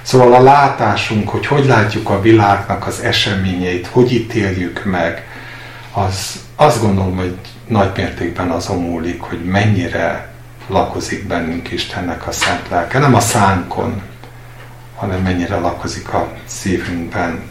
Szóval 0.02 0.34
a 0.34 0.42
látásunk, 0.42 1.28
hogy 1.28 1.46
hogy 1.46 1.66
látjuk 1.66 2.08
a 2.08 2.20
világnak 2.20 2.86
az 2.86 3.00
eseményeit, 3.00 3.86
hogy 3.86 4.12
ítéljük 4.12 4.84
meg, 4.84 5.26
az 5.92 6.40
azt 6.56 6.80
gondolom, 6.80 7.16
hogy 7.16 7.36
nagy 7.66 7.90
mértékben 7.96 8.50
azon 8.50 8.78
múlik, 8.78 9.20
hogy 9.20 9.44
mennyire 9.44 10.32
lakozik 10.66 11.26
bennünk 11.26 11.70
Istennek 11.70 12.26
a 12.26 12.32
szent 12.32 12.68
lelke. 12.68 12.98
Nem 12.98 13.14
a 13.14 13.20
szánkon, 13.20 14.02
hanem 14.96 15.22
mennyire 15.22 15.56
lakozik 15.56 16.12
a 16.12 16.32
szívünkben. 16.46 17.42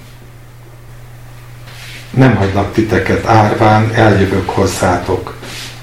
Nem 2.10 2.36
hagylak 2.36 2.74
titeket 2.74 3.26
árván, 3.26 3.92
eljövök 3.94 4.50
hozzátok. 4.50 5.38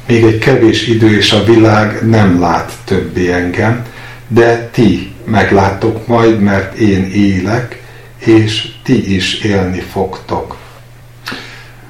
Még 0.06 0.24
egy 0.24 0.38
kevés 0.38 0.86
idő, 0.86 1.16
és 1.16 1.32
a 1.32 1.44
világ 1.44 2.08
nem 2.08 2.40
lát 2.40 2.72
többé 2.84 3.32
engem, 3.32 3.84
de 4.28 4.68
ti 4.72 5.12
megláttok 5.30 6.06
majd, 6.06 6.40
mert 6.40 6.74
én 6.74 7.04
élek, 7.04 7.82
és 8.18 8.72
ti 8.82 9.14
is 9.14 9.40
élni 9.40 9.80
fogtok. 9.80 10.56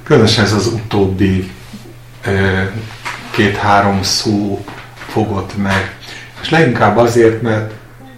Különösen 0.02 0.44
ez 0.44 0.52
az 0.52 0.66
utóbbi 0.66 1.50
két-három 3.30 4.02
szó 4.02 4.64
fogott 4.96 5.56
meg. 5.56 5.96
És 6.40 6.50
leginkább 6.50 6.96
azért, 6.96 7.42
mert, 7.42 7.72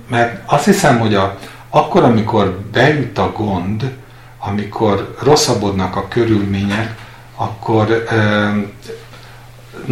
mert 0.09 0.43
azt 0.47 0.65
hiszem, 0.65 0.99
hogy 0.99 1.15
a, 1.15 1.39
akkor, 1.71 2.05
amikor 2.05 2.59
bejut 2.73 3.19
a 3.19 3.33
gond, 3.33 3.91
amikor 4.39 5.17
rosszabbodnak 5.23 5.97
a 5.97 6.09
körülmények, 6.09 6.95
akkor 7.37 8.05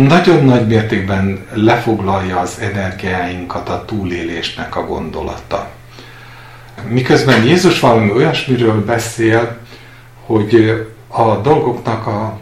nagyon 0.06 0.44
nagy 0.44 0.66
mértékben 0.66 1.46
lefoglalja 1.52 2.38
az 2.38 2.58
energiáinkat 2.60 3.68
a 3.68 3.84
túlélésnek 3.84 4.76
a 4.76 4.86
gondolata. 4.86 5.70
Miközben 6.88 7.44
Jézus 7.44 7.80
valami 7.80 8.12
olyasmiről 8.12 8.84
beszél, 8.84 9.56
hogy 10.24 10.86
a 11.08 11.36
dolgoknak 11.36 12.06
a 12.06 12.38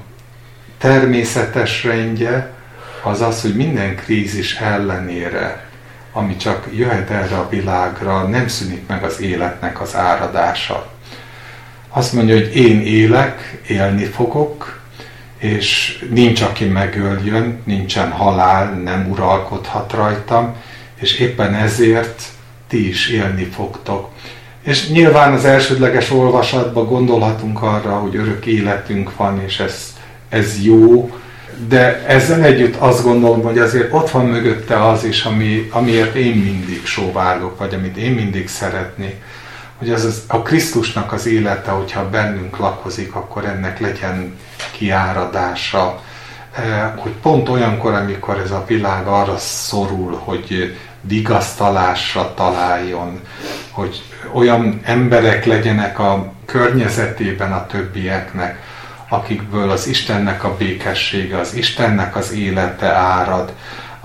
természetes 0.78 1.84
rendje 1.84 2.52
az 3.02 3.20
az, 3.20 3.42
hogy 3.42 3.56
minden 3.56 3.96
krízis 3.96 4.56
ellenére, 4.56 5.64
ami 6.12 6.36
csak 6.36 6.68
jöhet 6.72 7.10
erre 7.10 7.36
a 7.36 7.48
világra, 7.48 8.22
nem 8.22 8.48
szűnik 8.48 8.86
meg 8.86 9.04
az 9.04 9.20
életnek 9.20 9.80
az 9.80 9.96
áradása. 9.96 10.90
Azt 11.88 12.12
mondja, 12.12 12.34
hogy 12.34 12.56
én 12.56 12.80
élek, 12.80 13.60
élni 13.66 14.04
fogok, 14.04 14.80
és 15.38 15.98
nincs, 16.10 16.40
aki 16.40 16.64
megöljön, 16.64 17.60
nincsen 17.64 18.10
halál, 18.10 18.72
nem 18.72 19.08
uralkodhat 19.10 19.92
rajtam, 19.92 20.54
és 21.00 21.18
éppen 21.18 21.54
ezért 21.54 22.22
ti 22.68 22.88
is 22.88 23.08
élni 23.08 23.44
fogtok. 23.44 24.08
És 24.62 24.88
nyilván 24.88 25.32
az 25.32 25.44
elsődleges 25.44 26.10
olvasatban 26.10 26.86
gondolhatunk 26.86 27.62
arra, 27.62 27.90
hogy 27.90 28.16
örök 28.16 28.46
életünk 28.46 29.16
van, 29.16 29.42
és 29.46 29.60
ez, 29.60 29.94
ez 30.28 30.64
jó, 30.64 31.10
de 31.68 32.04
ezzel 32.06 32.42
együtt 32.42 32.76
azt 32.76 33.02
gondolom, 33.02 33.42
hogy 33.42 33.58
azért 33.58 33.92
ott 33.92 34.10
van 34.10 34.26
mögötte 34.26 34.88
az 34.88 35.04
is, 35.04 35.24
ami, 35.24 35.68
amiért 35.70 36.14
én 36.14 36.36
mindig 36.36 36.80
sóvárgok, 36.84 37.58
vagy 37.58 37.74
amit 37.74 37.96
én 37.96 38.12
mindig 38.12 38.48
szeretnék, 38.48 39.14
hogy 39.78 39.90
az, 39.90 40.04
az 40.04 40.22
a 40.26 40.42
Krisztusnak 40.42 41.12
az 41.12 41.26
élete, 41.26 41.70
hogyha 41.70 42.10
bennünk 42.10 42.56
lakozik, 42.56 43.14
akkor 43.14 43.44
ennek 43.44 43.80
legyen 43.80 44.38
kiáradása, 44.72 46.00
eh, 46.56 46.90
hogy 46.96 47.12
pont 47.12 47.48
olyankor, 47.48 47.94
amikor 47.94 48.38
ez 48.38 48.50
a 48.50 48.64
világ 48.66 49.06
arra 49.06 49.36
szorul, 49.38 50.20
hogy 50.24 50.76
vigasztalásra 51.00 52.34
találjon, 52.34 53.20
hogy 53.70 54.02
olyan 54.32 54.80
emberek 54.84 55.44
legyenek 55.44 55.98
a 55.98 56.32
környezetében 56.44 57.52
a 57.52 57.66
többieknek, 57.66 58.62
akikből 59.08 59.70
az 59.70 59.86
Istennek 59.86 60.44
a 60.44 60.56
békessége, 60.56 61.38
az 61.38 61.54
Istennek 61.54 62.16
az 62.16 62.32
élete 62.32 62.86
árad, 62.86 63.52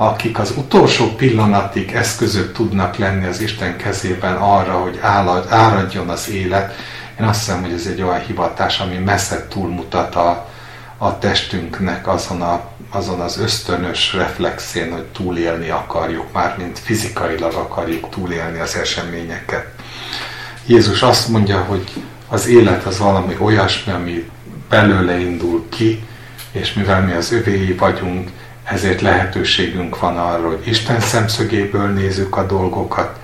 akik 0.03 0.39
az 0.39 0.53
utolsó 0.58 1.15
pillanatig 1.15 1.91
eszközök 1.91 2.53
tudnak 2.53 2.96
lenni 2.96 3.25
az 3.25 3.41
Isten 3.41 3.77
kezében 3.77 4.36
arra, 4.36 4.74
hogy 4.74 5.00
áradjon 5.50 6.10
az 6.10 6.29
élet. 6.29 6.75
Én 7.20 7.25
azt 7.25 7.39
hiszem, 7.39 7.62
hogy 7.62 7.74
ez 7.74 7.86
egy 7.86 8.01
olyan 8.01 8.20
hivatás, 8.20 8.79
ami 8.79 8.98
messze 8.98 9.48
túlmutat 9.48 10.15
a, 10.15 10.50
a 10.98 11.17
testünknek 11.17 12.08
azon, 12.08 12.41
a, 12.41 12.62
azon 12.89 13.20
az 13.20 13.38
ösztönös 13.38 14.13
reflexén, 14.13 14.91
hogy 14.91 15.03
túlélni 15.03 15.70
akarjuk, 15.70 16.34
már 16.34 16.55
mint 16.58 16.79
fizikailag 16.79 17.53
akarjuk 17.53 18.10
túlélni 18.10 18.60
az 18.60 18.75
eseményeket. 18.75 19.65
Jézus 20.65 21.01
azt 21.01 21.27
mondja, 21.27 21.60
hogy 21.60 21.91
az 22.27 22.48
élet 22.48 22.86
az 22.86 23.00
valami 23.00 23.36
olyasmi, 23.39 23.91
ami 23.91 24.29
belőle 24.70 25.20
indul 25.20 25.65
ki, 25.70 26.03
és 26.51 26.74
mivel 26.74 27.01
mi 27.01 27.12
az 27.12 27.31
övéi 27.31 27.74
vagyunk, 27.74 28.29
ezért 28.63 29.01
lehetőségünk 29.01 30.00
van 30.00 30.18
arra, 30.18 30.48
hogy 30.48 30.68
Isten 30.68 31.00
szemszögéből 31.00 31.88
nézzük 31.88 32.38
a 32.38 32.46
dolgokat. 32.46 33.20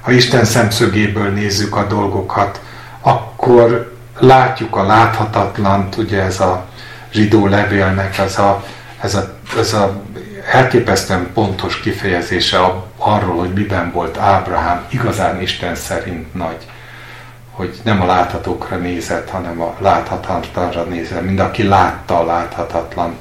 Ha 0.00 0.10
Isten 0.10 0.44
szemszögéből 0.44 1.30
nézzük 1.30 1.76
a 1.76 1.86
dolgokat, 1.86 2.60
akkor 3.00 3.94
látjuk 4.18 4.76
a 4.76 4.86
láthatatlant, 4.86 5.96
ugye 5.96 6.22
ez 6.22 6.40
a 6.40 6.64
zsidó 7.12 7.46
levélnek 7.46 8.18
az 8.18 8.38
a, 8.38 8.64
ez 9.00 9.14
a, 9.14 9.38
ez 9.58 9.72
a 9.72 10.02
elképesztően 10.52 11.30
pontos 11.34 11.80
kifejezése 11.80 12.58
arról, 12.96 13.38
hogy 13.38 13.52
miben 13.52 13.92
volt 13.92 14.18
Ábrahám 14.18 14.86
igazán 14.88 15.40
Isten 15.40 15.74
szerint 15.74 16.34
nagy. 16.34 16.66
Hogy 17.50 17.80
nem 17.82 18.02
a 18.02 18.06
láthatókra 18.06 18.76
nézett, 18.76 19.30
hanem 19.30 19.60
a 19.60 19.76
láthatatlanra 19.78 20.82
nézett, 20.82 21.22
mind 21.22 21.38
aki 21.38 21.62
látta 21.62 22.18
a 22.18 22.24
láthatatlan. 22.24 23.16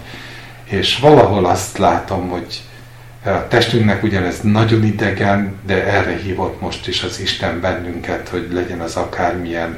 És 0.65 0.99
valahol 0.99 1.45
azt 1.45 1.77
látom, 1.77 2.29
hogy 2.29 2.61
a 3.25 3.47
testünknek 3.47 4.03
ugyanez 4.03 4.41
nagyon 4.41 4.83
idegen, 4.83 5.59
de 5.65 5.85
erre 5.85 6.17
hívott 6.17 6.61
most 6.61 6.87
is 6.87 7.03
az 7.03 7.19
Isten 7.19 7.59
bennünket, 7.61 8.29
hogy 8.29 8.47
legyen 8.51 8.79
az 8.79 8.95
akármilyen 8.95 9.77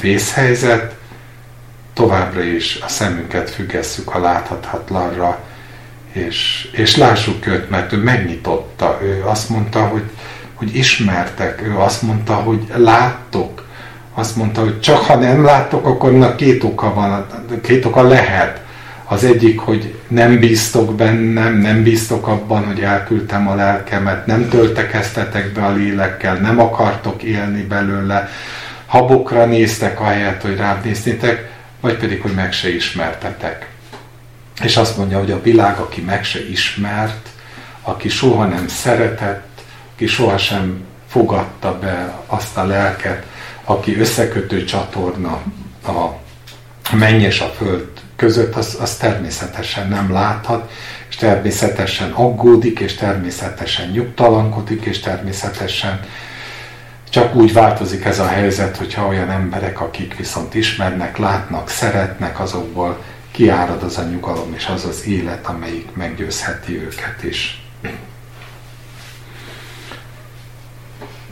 vészhelyzet, 0.00 0.94
továbbra 1.92 2.42
is 2.42 2.78
a 2.84 2.88
szemünket 2.88 3.50
függesszük 3.50 4.14
a 4.14 4.18
láthatatlanra, 4.18 5.38
és, 6.12 6.68
és 6.72 6.96
lássuk 6.96 7.46
őt, 7.46 7.70
mert 7.70 7.92
ő 7.92 7.96
megnyitotta, 7.96 8.98
ő 9.02 9.22
azt 9.24 9.48
mondta, 9.48 9.86
hogy, 9.86 10.10
hogy 10.54 10.76
ismertek, 10.76 11.62
ő 11.62 11.76
azt 11.78 12.02
mondta, 12.02 12.34
hogy 12.34 12.72
láttok, 12.76 13.66
azt 14.14 14.36
mondta, 14.36 14.60
hogy 14.60 14.80
csak 14.80 14.98
ha 14.98 15.16
nem 15.16 15.44
láttok, 15.44 15.86
akkor 15.86 16.12
na 16.12 16.34
két 16.34 16.64
oka 16.64 16.94
van, 16.94 17.26
két 17.62 17.84
oka 17.84 18.02
lehet. 18.02 18.63
Az 19.06 19.24
egyik, 19.24 19.58
hogy 19.58 19.94
nem 20.08 20.38
bíztok 20.38 20.94
bennem, 20.94 21.54
nem 21.54 21.82
bíztok 21.82 22.26
abban, 22.26 22.64
hogy 22.64 22.80
elküldtem 22.80 23.48
a 23.48 23.54
lelkemet, 23.54 24.26
nem 24.26 24.48
töltekeztetek 24.48 25.52
be 25.52 25.64
a 25.64 25.72
lélekkel, 25.72 26.34
nem 26.34 26.60
akartok 26.60 27.22
élni 27.22 27.62
belőle, 27.62 28.28
habokra 28.86 29.46
néztek 29.46 30.00
ahelyett, 30.00 30.42
hogy 30.42 30.56
rám 30.56 30.80
néznétek, 30.84 31.50
vagy 31.80 31.96
pedig, 31.96 32.20
hogy 32.22 32.34
meg 32.34 32.52
se 32.52 32.74
ismertetek. 32.74 33.68
És 34.62 34.76
azt 34.76 34.96
mondja, 34.96 35.18
hogy 35.18 35.30
a 35.30 35.42
világ, 35.42 35.78
aki 35.78 36.00
meg 36.00 36.24
se 36.24 36.48
ismert, 36.48 37.28
aki 37.82 38.08
soha 38.08 38.44
nem 38.44 38.68
szeretett, 38.68 39.62
aki 39.94 40.06
soha 40.06 40.38
sem 40.38 40.84
fogadta 41.08 41.78
be 41.78 42.22
azt 42.26 42.56
a 42.56 42.64
lelket, 42.64 43.24
aki 43.64 43.98
összekötő 43.98 44.64
csatorna 44.64 45.42
a 45.86 46.08
menny 46.96 47.20
és 47.20 47.40
a 47.40 47.54
föld 47.56 47.93
között, 48.16 48.54
az, 48.54 48.76
az 48.80 48.96
természetesen 48.96 49.88
nem 49.88 50.12
láthat, 50.12 50.70
és 51.08 51.16
természetesen 51.16 52.12
aggódik, 52.12 52.78
és 52.78 52.94
természetesen 52.94 53.90
nyugtalankodik, 53.90 54.84
és 54.84 55.00
természetesen 55.00 56.00
csak 57.14 57.34
úgy 57.34 57.52
változik 57.52 58.04
ez 58.04 58.18
a 58.18 58.26
helyzet, 58.26 58.76
hogyha 58.76 59.06
olyan 59.06 59.30
emberek, 59.30 59.80
akik 59.80 60.16
viszont 60.16 60.54
ismernek, 60.54 61.16
látnak, 61.18 61.68
szeretnek, 61.68 62.40
azokból 62.40 62.98
kiárad 63.30 63.82
az 63.82 63.98
a 63.98 64.02
nyugalom 64.02 64.54
és 64.54 64.66
az 64.66 64.84
az 64.84 65.06
élet, 65.06 65.46
amelyik 65.46 65.88
meggyőzheti 65.94 66.82
őket 66.82 67.22
is. 67.22 67.62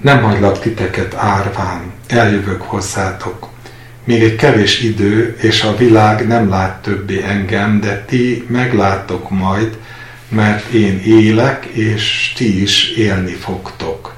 Nem 0.00 0.22
hagylak 0.22 0.60
titeket 0.60 1.14
árván, 1.14 1.92
eljövök 2.08 2.62
hozzátok. 2.62 3.51
Még 4.04 4.22
egy 4.22 4.36
kevés 4.36 4.80
idő, 4.80 5.36
és 5.40 5.62
a 5.62 5.76
világ 5.76 6.26
nem 6.26 6.48
lát 6.48 6.82
többé 6.82 7.22
engem, 7.22 7.80
de 7.80 8.04
ti 8.04 8.46
megláttok 8.48 9.30
majd, 9.30 9.78
mert 10.28 10.72
én 10.72 11.02
élek, 11.04 11.64
és 11.64 12.32
ti 12.36 12.62
is 12.62 12.90
élni 12.90 13.32
fogtok. 13.32 14.14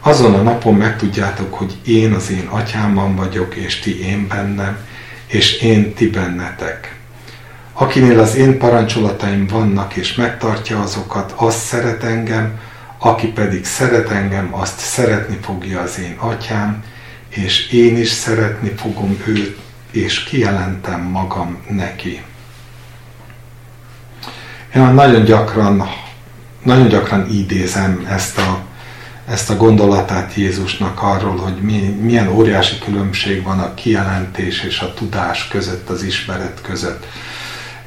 Azon 0.00 0.34
a 0.34 0.42
napon 0.42 0.74
megtudjátok, 0.74 1.54
hogy 1.54 1.76
én 1.86 2.12
az 2.12 2.30
én 2.30 2.46
atyámban 2.46 3.16
vagyok, 3.16 3.54
és 3.54 3.78
ti 3.78 4.04
én 4.04 4.26
bennem, 4.28 4.76
és 5.26 5.60
én 5.60 5.94
ti 5.94 6.10
bennetek. 6.10 6.96
Akinél 7.72 8.20
az 8.20 8.36
én 8.36 8.58
parancsolataim 8.58 9.46
vannak, 9.46 9.94
és 9.94 10.14
megtartja 10.14 10.80
azokat, 10.80 11.34
az 11.36 11.54
szeret 11.54 12.02
engem, 12.02 12.60
aki 12.98 13.26
pedig 13.26 13.64
szeret 13.64 14.10
engem, 14.10 14.48
azt 14.50 14.78
szeretni 14.78 15.38
fogja 15.42 15.80
az 15.80 15.98
én 15.98 16.16
atyám, 16.18 16.82
és 17.34 17.70
én 17.72 17.96
is 17.96 18.08
szeretni 18.08 18.68
fogom 18.76 19.22
őt, 19.26 19.58
és 19.90 20.22
kijelentem 20.22 21.00
magam 21.00 21.62
neki. 21.70 22.22
Én 24.74 24.82
nagyon 24.82 25.24
gyakran, 25.24 25.88
nagyon 26.62 26.88
gyakran 26.88 27.30
idézem 27.30 28.06
ezt 28.10 28.38
a 28.38 28.70
ezt 29.28 29.50
a 29.50 29.56
gondolatát 29.56 30.34
Jézusnak 30.34 31.02
arról, 31.02 31.36
hogy 31.36 31.54
mi, 31.60 31.78
milyen 32.00 32.28
óriási 32.28 32.78
különbség 32.78 33.42
van 33.42 33.58
a 33.58 33.74
kijelentés 33.74 34.62
és 34.62 34.80
a 34.80 34.94
tudás 34.94 35.48
között, 35.48 35.88
az 35.88 36.02
ismeret 36.02 36.60
között. 36.62 37.06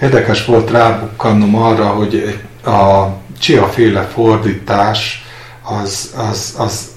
Érdekes 0.01 0.45
volt 0.45 0.71
rábukkannom 0.71 1.55
arra, 1.55 1.87
hogy 1.87 2.39
a 2.65 3.07
Csia 3.39 3.67
féle 3.67 4.01
fordítás 4.01 5.25
az, 5.61 6.13
az, 6.29 6.55
az 6.57 6.89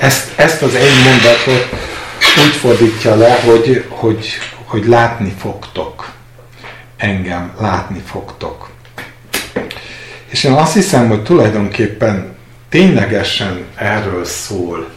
ezt, 0.00 0.38
ezt 0.38 0.62
az 0.62 0.74
egy 0.74 1.04
mondatot 1.04 1.68
úgy 2.46 2.54
fordítja 2.56 3.14
le, 3.14 3.40
hogy, 3.40 3.84
hogy, 3.88 4.28
hogy 4.64 4.86
látni 4.86 5.34
fogtok. 5.38 6.10
Engem 6.96 7.52
látni 7.58 8.02
fogtok. 8.06 8.70
És 10.26 10.44
én 10.44 10.52
azt 10.52 10.72
hiszem, 10.72 11.08
hogy 11.08 11.22
tulajdonképpen 11.22 12.36
ténylegesen 12.68 13.64
erről 13.74 14.24
szól, 14.24 14.90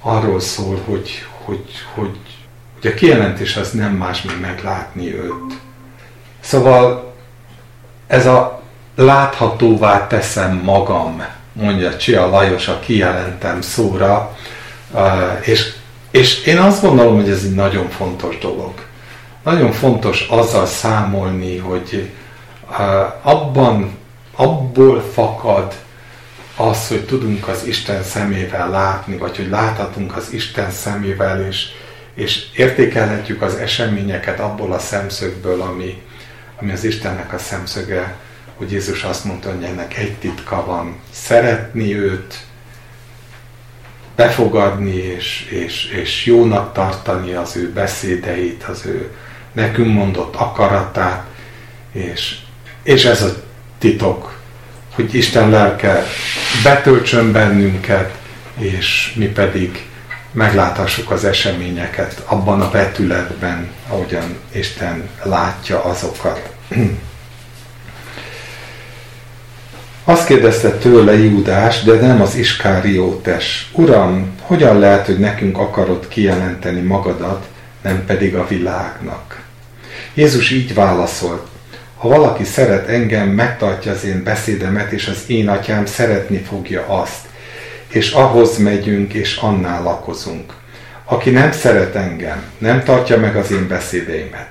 arról 0.00 0.40
szól, 0.40 0.82
hogy, 0.84 1.26
hogy, 1.44 1.64
hogy, 1.94 2.18
hogy 2.80 2.90
a 2.90 2.94
kijelentés 2.94 3.56
az 3.56 3.70
nem 3.70 3.92
más, 3.92 4.22
mint 4.22 4.40
meglátni 4.40 5.14
őt. 5.14 5.60
Szóval 6.40 7.14
ez 8.06 8.26
a 8.26 8.62
láthatóvá 8.96 10.06
teszem 10.06 10.60
magam, 10.64 11.24
mondja 11.54 11.96
Csia 11.96 12.28
Lajos 12.28 12.68
a 12.68 12.78
kijelentem 12.78 13.60
szóra, 13.60 14.36
és, 15.40 15.72
és 16.10 16.44
én 16.44 16.58
azt 16.58 16.82
gondolom, 16.82 17.14
hogy 17.14 17.30
ez 17.30 17.42
egy 17.44 17.54
nagyon 17.54 17.88
fontos 17.88 18.38
dolog. 18.38 18.72
Nagyon 19.42 19.72
fontos 19.72 20.26
azzal 20.28 20.66
számolni, 20.66 21.58
hogy 21.58 22.10
abban, 23.22 23.98
abból 24.36 25.02
fakad 25.12 25.74
az, 26.56 26.88
hogy 26.88 27.04
tudunk 27.04 27.48
az 27.48 27.66
Isten 27.66 28.02
szemével 28.02 28.70
látni, 28.70 29.16
vagy 29.16 29.36
hogy 29.36 29.48
láthatunk 29.48 30.16
az 30.16 30.32
Isten 30.32 30.70
szemével, 30.70 31.46
és, 31.46 31.66
és 32.14 32.46
értékelhetjük 32.56 33.42
az 33.42 33.54
eseményeket 33.54 34.40
abból 34.40 34.72
a 34.72 34.78
szemszögből, 34.78 35.60
ami, 35.60 36.02
ami 36.60 36.72
az 36.72 36.84
Istennek 36.84 37.32
a 37.32 37.38
szemszöge, 37.38 38.16
hogy 38.56 38.72
Jézus 38.72 39.02
azt 39.02 39.24
mondta, 39.24 39.50
hogy 39.50 39.62
ennek 39.62 39.96
egy 39.96 40.12
titka 40.12 40.64
van, 40.64 40.96
szeretni 41.12 41.96
őt, 41.96 42.44
befogadni 44.16 44.94
és, 44.96 45.48
és, 45.50 45.84
és 45.84 46.26
jónak 46.26 46.72
tartani 46.72 47.32
az 47.32 47.56
ő 47.56 47.72
beszédeit, 47.72 48.62
az 48.62 48.86
ő 48.86 49.10
nekünk 49.52 49.94
mondott 49.94 50.34
akaratát, 50.36 51.24
és, 51.92 52.38
és 52.82 53.04
ez 53.04 53.22
a 53.22 53.34
titok, 53.78 54.38
hogy 54.94 55.14
Isten 55.14 55.50
lelke 55.50 56.02
betöltsön 56.62 57.32
bennünket, 57.32 58.18
és 58.58 59.12
mi 59.16 59.26
pedig 59.26 59.86
megláthassuk 60.32 61.10
az 61.10 61.24
eseményeket 61.24 62.22
abban 62.26 62.60
a 62.60 62.70
vetületben, 62.70 63.70
ahogyan 63.88 64.36
Isten 64.52 65.08
látja 65.22 65.84
azokat. 65.84 66.50
Azt 70.06 70.26
kérdezte 70.26 70.70
tőle 70.70 71.18
Júdás, 71.18 71.82
de 71.82 71.94
nem 71.94 72.20
az 72.20 72.34
Iskáriótes. 72.34 73.70
Uram, 73.72 74.34
hogyan 74.40 74.78
lehet, 74.78 75.06
hogy 75.06 75.18
nekünk 75.18 75.58
akarod 75.58 76.08
kijelenteni 76.08 76.80
magadat, 76.80 77.46
nem 77.82 78.04
pedig 78.06 78.34
a 78.34 78.46
világnak? 78.46 79.42
Jézus 80.14 80.50
így 80.50 80.74
válaszolt, 80.74 81.46
ha 81.96 82.08
valaki 82.08 82.44
szeret 82.44 82.88
engem, 82.88 83.28
megtartja 83.28 83.92
az 83.92 84.04
én 84.04 84.22
beszédemet, 84.22 84.92
és 84.92 85.06
az 85.06 85.22
én 85.26 85.48
atyám 85.48 85.86
szeretni 85.86 86.38
fogja 86.38 86.84
azt. 86.86 87.24
És 87.88 88.12
ahhoz 88.12 88.58
megyünk, 88.58 89.12
és 89.12 89.36
annál 89.36 89.82
lakozunk. 89.82 90.52
Aki 91.04 91.30
nem 91.30 91.52
szeret 91.52 91.94
engem, 91.94 92.42
nem 92.58 92.82
tartja 92.82 93.18
meg 93.18 93.36
az 93.36 93.50
én 93.50 93.68
beszédeimet. 93.68 94.48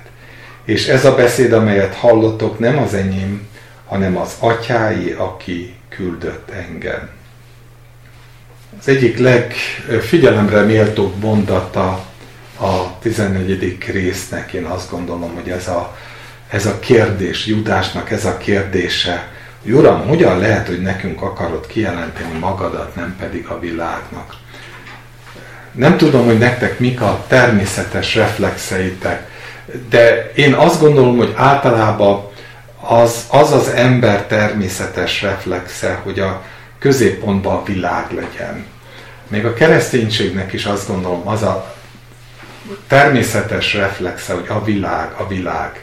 És 0.64 0.86
ez 0.88 1.04
a 1.04 1.14
beszéd, 1.14 1.52
amelyet 1.52 1.94
hallottok, 1.94 2.58
nem 2.58 2.78
az 2.78 2.94
enyém, 2.94 3.52
hanem 3.94 4.16
az 4.16 4.36
atyái, 4.38 5.10
aki 5.10 5.74
küldött 5.88 6.50
engem. 6.50 7.08
Az 8.78 8.88
egyik 8.88 9.18
legfigyelemre 9.18 10.60
méltóbb 10.60 11.16
mondata 11.20 12.04
a 12.60 12.98
14. 12.98 13.78
résznek, 13.92 14.52
én 14.52 14.64
azt 14.64 14.90
gondolom, 14.90 15.34
hogy 15.34 15.48
ez 15.48 15.68
a 15.68 15.96
ez 16.48 16.66
a 16.66 16.78
kérdés, 16.78 17.46
Judásnak 17.46 18.10
ez 18.10 18.24
a 18.24 18.36
kérdése, 18.36 19.28
hogy 19.62 19.72
Uram, 19.72 20.06
hogyan 20.06 20.38
lehet, 20.38 20.66
hogy 20.66 20.80
nekünk 20.82 21.22
akarod 21.22 21.66
kijelenteni 21.66 22.38
magadat, 22.38 22.94
nem 22.94 23.16
pedig 23.18 23.46
a 23.46 23.58
világnak? 23.58 24.36
Nem 25.72 25.96
tudom, 25.96 26.24
hogy 26.24 26.38
nektek 26.38 26.78
mik 26.78 27.00
a 27.00 27.24
természetes 27.28 28.14
reflexeitek, 28.14 29.30
de 29.88 30.32
én 30.34 30.52
azt 30.52 30.80
gondolom, 30.80 31.16
hogy 31.16 31.32
általában 31.36 32.32
az 32.88 33.24
az, 33.30 33.52
az 33.52 33.68
ember 33.68 34.26
természetes 34.26 35.22
reflexe, 35.22 36.00
hogy 36.02 36.20
a 36.20 36.42
középpontban 36.78 37.56
a 37.56 37.62
világ 37.62 38.12
legyen. 38.12 38.66
Még 39.28 39.44
a 39.44 39.54
kereszténységnek 39.54 40.52
is 40.52 40.64
azt 40.64 40.88
gondolom, 40.88 41.28
az 41.28 41.42
a 41.42 41.74
természetes 42.86 43.74
reflexe, 43.74 44.34
hogy 44.34 44.46
a 44.48 44.64
világ, 44.64 45.12
a 45.16 45.26
világ. 45.28 45.82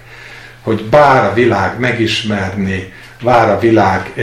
Hogy 0.61 0.83
bár 0.85 1.25
a 1.25 1.33
világ 1.33 1.79
megismerni, 1.79 2.93
bár 3.23 3.49
a 3.49 3.59
világ 3.59 4.13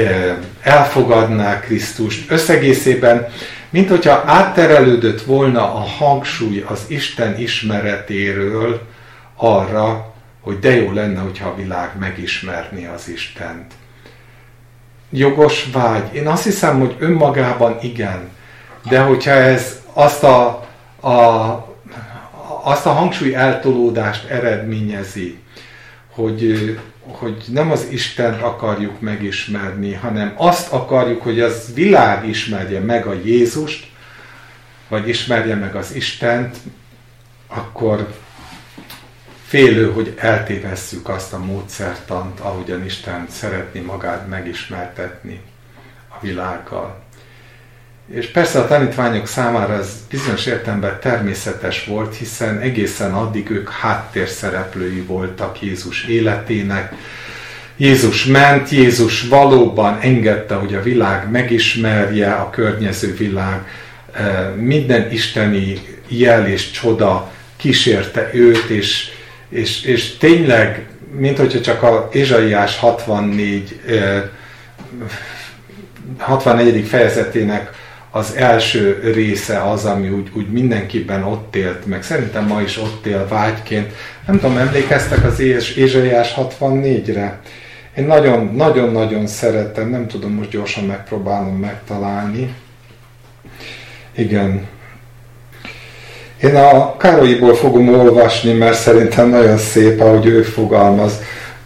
elfogadná 0.62 1.60
Krisztust, 1.60 2.30
összegészében, 2.30 3.28
mint 3.70 3.88
hogyha 3.88 4.22
átterelődött 4.26 5.22
volna 5.22 5.74
a 5.74 5.80
hangsúly 5.80 6.64
az 6.68 6.80
Isten 6.86 7.38
ismeretéről 7.38 8.80
arra, 9.36 10.14
hogy 10.48 10.58
de 10.58 10.74
jó 10.74 10.92
lenne, 10.92 11.20
hogyha 11.20 11.48
a 11.48 11.54
világ 11.54 11.90
megismerni 11.98 12.86
az 12.86 13.08
Istent. 13.08 13.72
Jogos 15.10 15.68
vágy. 15.72 16.14
Én 16.14 16.26
azt 16.26 16.44
hiszem, 16.44 16.78
hogy 16.78 16.96
önmagában 16.98 17.78
igen, 17.82 18.28
de 18.88 19.00
hogyha 19.00 19.30
ez 19.30 19.82
azt 19.92 20.22
a, 20.22 20.46
a, 21.00 21.10
azt 22.62 22.86
a 22.86 22.92
hangsúly 22.92 23.34
eltolódást 23.34 24.28
eredményezi, 24.30 25.38
hogy, 26.10 26.78
hogy 27.02 27.44
nem 27.52 27.70
az 27.70 27.86
Istent 27.90 28.42
akarjuk 28.42 29.00
megismerni, 29.00 29.92
hanem 29.92 30.32
azt 30.36 30.72
akarjuk, 30.72 31.22
hogy 31.22 31.40
az 31.40 31.74
világ 31.74 32.28
ismerje 32.28 32.80
meg 32.80 33.06
a 33.06 33.14
Jézust, 33.24 33.90
vagy 34.88 35.08
ismerje 35.08 35.54
meg 35.54 35.74
az 35.74 35.94
Istent, 35.94 36.56
akkor 37.46 38.08
félő, 39.48 39.92
hogy 39.92 40.14
eltévesszük 40.16 41.08
azt 41.08 41.32
a 41.32 41.38
módszertant, 41.38 42.40
ahogyan 42.40 42.84
Isten 42.84 43.26
szeretné 43.30 43.80
magát 43.80 44.28
megismertetni 44.28 45.40
a 46.08 46.14
világgal. 46.20 47.00
És 48.12 48.26
persze 48.26 48.58
a 48.60 48.66
tanítványok 48.66 49.26
számára 49.26 49.72
ez 49.72 49.92
bizonyos 50.10 50.46
értelemben 50.46 50.98
természetes 51.00 51.84
volt, 51.84 52.16
hiszen 52.16 52.58
egészen 52.58 53.14
addig 53.14 53.50
ők 53.50 53.70
háttérszereplői 53.70 55.00
voltak 55.00 55.62
Jézus 55.62 56.04
életének. 56.04 56.92
Jézus 57.76 58.24
ment, 58.24 58.68
Jézus 58.68 59.22
valóban 59.22 59.98
engedte, 60.00 60.54
hogy 60.54 60.74
a 60.74 60.82
világ 60.82 61.30
megismerje, 61.30 62.32
a 62.32 62.50
környező 62.50 63.14
világ 63.16 63.66
eh, 64.12 64.54
minden 64.56 65.12
isteni 65.12 65.80
jel 66.08 66.46
és 66.46 66.70
csoda 66.70 67.32
kísérte 67.56 68.30
őt, 68.32 68.68
és, 68.68 69.16
és, 69.48 69.84
és 69.84 70.16
tényleg, 70.16 70.86
mint 71.16 71.38
hogyha 71.38 71.60
csak 71.60 71.82
a 71.82 72.08
Ézsaiás 72.12 72.78
64 72.78 73.80
64. 76.18 76.76
Eh, 76.76 76.82
fejezetének 76.82 77.70
az 78.10 78.36
első 78.36 79.00
része 79.14 79.62
az, 79.62 79.84
ami 79.84 80.08
úgy, 80.08 80.30
úgy 80.34 80.50
mindenkiben 80.50 81.22
ott 81.22 81.56
élt, 81.56 81.86
meg 81.86 82.02
szerintem 82.02 82.46
ma 82.46 82.60
is 82.60 82.78
ott 82.78 83.06
él 83.06 83.26
vágyként. 83.28 83.92
Nem 84.26 84.38
tudom, 84.38 84.56
emlékeztek 84.56 85.24
az 85.24 85.40
Ézsaiás 85.76 86.34
64-re? 86.36 87.40
Én 87.96 88.06
nagyon-nagyon 88.54 89.26
szeretem, 89.26 89.88
nem 89.88 90.06
tudom, 90.06 90.32
most 90.32 90.50
gyorsan 90.50 90.84
megpróbálom 90.84 91.56
megtalálni. 91.56 92.54
Igen. 94.14 94.66
Én 96.42 96.56
a 96.56 96.96
Károlyiból 96.96 97.54
fogom 97.54 97.88
olvasni, 97.88 98.52
mert 98.52 98.78
szerintem 98.78 99.28
nagyon 99.28 99.56
szép, 99.56 100.00
ahogy 100.00 100.26
ő 100.26 100.42
fogalmaz. 100.42 101.12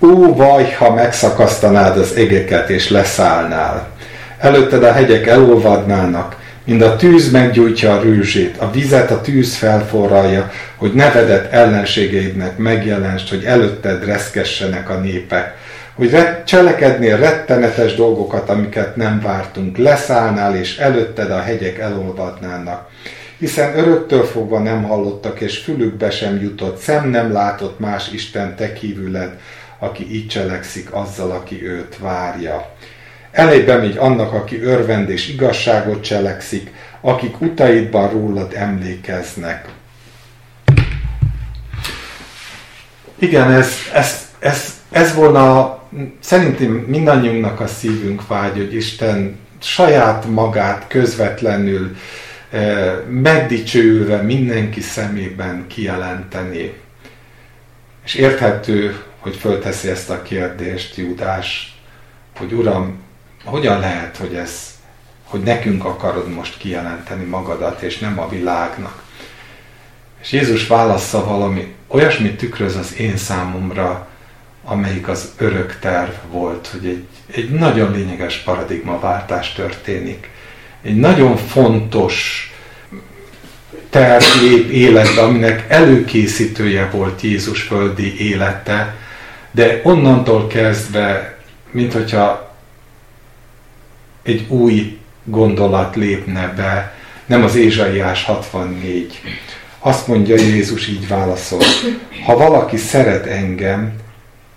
Ó, 0.00 0.34
vaj, 0.34 0.70
ha 0.78 0.94
megszakasztanád 0.94 1.98
az 1.98 2.16
égeket 2.16 2.70
és 2.70 2.90
leszállnál. 2.90 3.88
Előtted 4.38 4.84
a 4.84 4.92
hegyek 4.92 5.26
elolvadnának, 5.26 6.36
mind 6.64 6.82
a 6.82 6.96
tűz 6.96 7.30
meggyújtja 7.30 7.92
a 7.92 8.00
rűzsét, 8.00 8.56
a 8.58 8.70
vizet 8.70 9.10
a 9.10 9.20
tűz 9.20 9.56
felforralja, 9.56 10.50
hogy 10.76 10.92
nevedet 10.92 11.52
ellenségeidnek 11.52 12.58
megjelenst, 12.58 13.28
hogy 13.28 13.44
előtted 13.44 14.04
reszkessenek 14.04 14.90
a 14.90 14.94
népek, 14.94 15.54
hogy 15.94 16.18
cselekednél 16.44 17.16
rettenetes 17.16 17.94
dolgokat, 17.94 18.50
amiket 18.50 18.96
nem 18.96 19.20
vártunk, 19.20 19.76
leszállnál, 19.76 20.56
és 20.56 20.76
előtted 20.76 21.30
a 21.30 21.40
hegyek 21.40 21.78
elolvadnának. 21.78 22.90
Hiszen 23.42 23.78
öröktől 23.78 24.24
fogva 24.24 24.58
nem 24.58 24.82
hallottak, 24.82 25.40
és 25.40 25.58
fülükbe 25.58 26.10
sem 26.10 26.42
jutott, 26.42 26.76
szem 26.76 27.08
nem 27.08 27.32
látott 27.32 27.78
más 27.78 28.12
Isten 28.12 28.56
te 28.56 28.72
aki 29.78 30.14
így 30.14 30.26
cselekszik 30.28 30.92
azzal, 30.92 31.30
aki 31.30 31.66
őt 31.66 31.98
várja. 31.98 32.74
Elébe 33.30 33.76
megy 33.76 33.96
annak, 33.96 34.32
aki 34.32 34.62
örvend 34.62 35.08
és 35.08 35.28
igazságot 35.28 36.02
cselekszik, 36.02 36.72
akik 37.00 37.40
utaidban 37.40 38.10
rólad 38.10 38.52
emlékeznek. 38.54 39.68
Igen, 43.18 43.50
ez, 43.52 43.72
ez, 43.92 44.28
ez, 44.38 44.80
ez 44.90 45.14
volna 45.14 45.78
szerintem 46.20 46.70
mindannyiunknak 46.70 47.60
a 47.60 47.66
szívünk 47.66 48.26
vágy, 48.26 48.56
hogy 48.56 48.74
Isten 48.74 49.38
saját 49.58 50.26
magát 50.26 50.84
közvetlenül 50.88 51.96
megdicsőülve 53.08 54.16
mindenki 54.16 54.80
szemében 54.80 55.66
kijelenteni. 55.66 56.72
És 58.04 58.14
érthető, 58.14 59.02
hogy 59.18 59.36
fölteszi 59.36 59.88
ezt 59.88 60.10
a 60.10 60.22
kérdést 60.22 60.96
Júdás, 60.96 61.76
hogy 62.38 62.52
Uram, 62.52 63.00
hogyan 63.44 63.80
lehet, 63.80 64.16
hogy 64.16 64.34
ez, 64.34 64.70
hogy 65.24 65.40
nekünk 65.40 65.84
akarod 65.84 66.28
most 66.28 66.58
kijelenteni 66.58 67.24
magadat, 67.24 67.82
és 67.82 67.98
nem 67.98 68.18
a 68.18 68.28
világnak. 68.28 69.02
És 70.20 70.32
Jézus 70.32 70.66
válasza 70.66 71.24
valami, 71.24 71.74
olyasmit 71.86 72.36
tükröz 72.36 72.76
az 72.76 72.96
én 72.98 73.16
számomra, 73.16 74.08
amelyik 74.64 75.08
az 75.08 75.32
örök 75.38 75.78
terv 75.78 76.12
volt, 76.30 76.66
hogy 76.66 76.86
egy, 76.86 77.06
egy 77.34 77.50
nagyon 77.50 77.92
lényeges 77.92 78.38
paradigmaváltás 78.38 79.52
történik. 79.52 80.30
Egy 80.82 80.96
nagyon 80.96 81.36
fontos 81.36 82.46
terv 83.90 84.24
lép 84.40 84.70
életbe, 84.70 85.22
aminek 85.22 85.64
előkészítője 85.68 86.88
volt 86.92 87.20
Jézus 87.20 87.62
földi 87.62 88.30
élete, 88.30 88.94
de 89.50 89.80
onnantól 89.82 90.46
kezdve, 90.46 91.38
mint 91.70 91.92
hogyha 91.92 92.56
egy 94.22 94.46
új 94.48 94.98
gondolat 95.24 95.96
lépne 95.96 96.52
be, 96.56 96.94
nem 97.26 97.44
az 97.44 97.56
Ézsaiás 97.56 98.24
64. 98.24 99.20
Azt 99.78 100.06
mondja 100.06 100.34
Jézus, 100.34 100.88
így 100.88 101.08
válaszol, 101.08 101.62
ha 102.24 102.36
valaki 102.36 102.76
szeret 102.76 103.26
engem, 103.26 103.92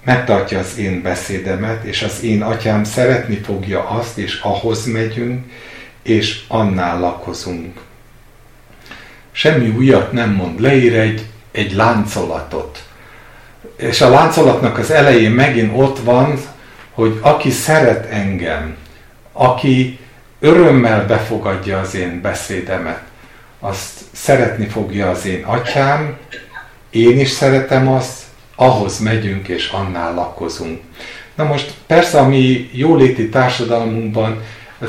megtartja 0.04 0.60
az 0.60 0.78
én 0.78 1.02
beszédemet, 1.02 1.84
és 1.84 2.02
az 2.02 2.24
én 2.24 2.42
atyám 2.42 2.84
szeretni 2.84 3.36
fogja 3.36 3.90
azt, 3.90 4.18
és 4.18 4.40
ahhoz 4.40 4.86
megyünk, 4.86 5.46
és 6.06 6.42
annál 6.48 7.00
lakozunk. 7.00 7.80
Semmi 9.32 9.70
újat 9.70 10.12
nem 10.12 10.32
mond, 10.32 10.60
leír 10.60 11.00
egy, 11.00 11.26
egy 11.52 11.74
láncolatot. 11.74 12.84
És 13.76 14.02
a 14.02 14.10
láncolatnak 14.10 14.78
az 14.78 14.92
elején 14.92 15.32
megint 15.32 15.72
ott 15.76 16.00
van, 16.00 16.40
hogy 16.92 17.20
aki 17.22 17.50
szeret 17.50 18.06
engem, 18.06 18.76
aki 19.32 20.00
örömmel 20.40 21.06
befogadja 21.06 21.80
az 21.80 21.96
én 21.96 22.22
beszédemet, 22.22 23.02
azt 23.60 24.00
szeretni 24.12 24.66
fogja 24.66 25.10
az 25.10 25.26
én 25.26 25.44
atyám, 25.44 26.18
én 26.90 27.20
is 27.20 27.30
szeretem 27.30 27.88
azt, 27.88 28.24
ahhoz 28.56 29.00
megyünk 29.00 29.48
és 29.48 29.70
annál 29.70 30.14
lakozunk. 30.14 30.82
Na 31.36 31.44
most 31.44 31.74
persze 31.88 32.20
a 32.20 32.28
mi 32.28 32.70
jóléti 32.74 33.30
társadalmunkban 33.30 34.44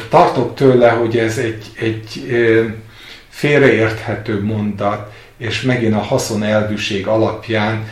tartok 0.09 0.55
tőle, 0.55 0.91
hogy 0.91 1.19
ez 1.19 1.39
egy, 1.39 1.65
egy 1.79 2.27
félreérthető 3.29 4.43
mondat, 4.43 5.13
és 5.37 5.63
megint 5.63 5.95
a 5.95 5.99
haszon 5.99 6.43
elvűség 6.43 7.07
alapján 7.07 7.89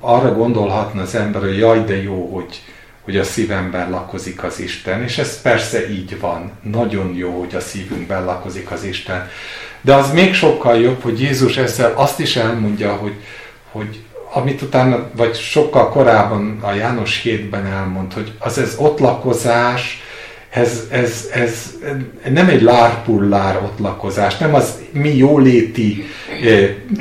arra 0.00 0.32
gondolhatna 0.32 1.02
az 1.02 1.14
ember, 1.14 1.42
hogy 1.42 1.58
jaj, 1.58 1.84
de 1.84 2.02
jó, 2.02 2.34
hogy, 2.34 2.62
hogy 3.04 3.16
a 3.16 3.24
szívemben 3.24 3.90
lakozik 3.90 4.42
az 4.42 4.60
Isten, 4.60 5.02
és 5.02 5.18
ez 5.18 5.42
persze 5.42 5.90
így 5.90 6.20
van. 6.20 6.50
Nagyon 6.62 7.14
jó, 7.14 7.38
hogy 7.38 7.54
a 7.54 7.60
szívünkben 7.60 8.24
lakozik 8.24 8.70
az 8.70 8.84
Isten. 8.84 9.28
De 9.80 9.94
az 9.94 10.12
még 10.12 10.34
sokkal 10.34 10.80
jobb, 10.80 11.02
hogy 11.02 11.20
Jézus 11.20 11.56
ezzel 11.56 11.92
azt 11.96 12.20
is 12.20 12.36
elmondja, 12.36 12.92
hogy, 12.92 13.14
hogy, 13.70 14.02
amit 14.32 14.62
utána, 14.62 15.10
vagy 15.12 15.34
sokkal 15.36 15.88
korábban 15.88 16.58
a 16.60 16.72
János 16.72 17.20
hétben 17.22 17.66
elmond, 17.66 18.12
hogy 18.12 18.32
az 18.38 18.58
ez 18.58 18.74
ott 18.78 18.98
lakozás, 18.98 20.02
ez, 20.50 20.86
ez, 20.90 21.28
ez 21.34 21.74
nem 22.30 22.48
egy 22.48 22.62
lárpullár 22.62 23.56
ott 23.56 23.78
lakozás, 23.78 24.36
nem 24.36 24.54
az 24.54 24.78
mi 24.92 25.16
jóléti 25.16 26.04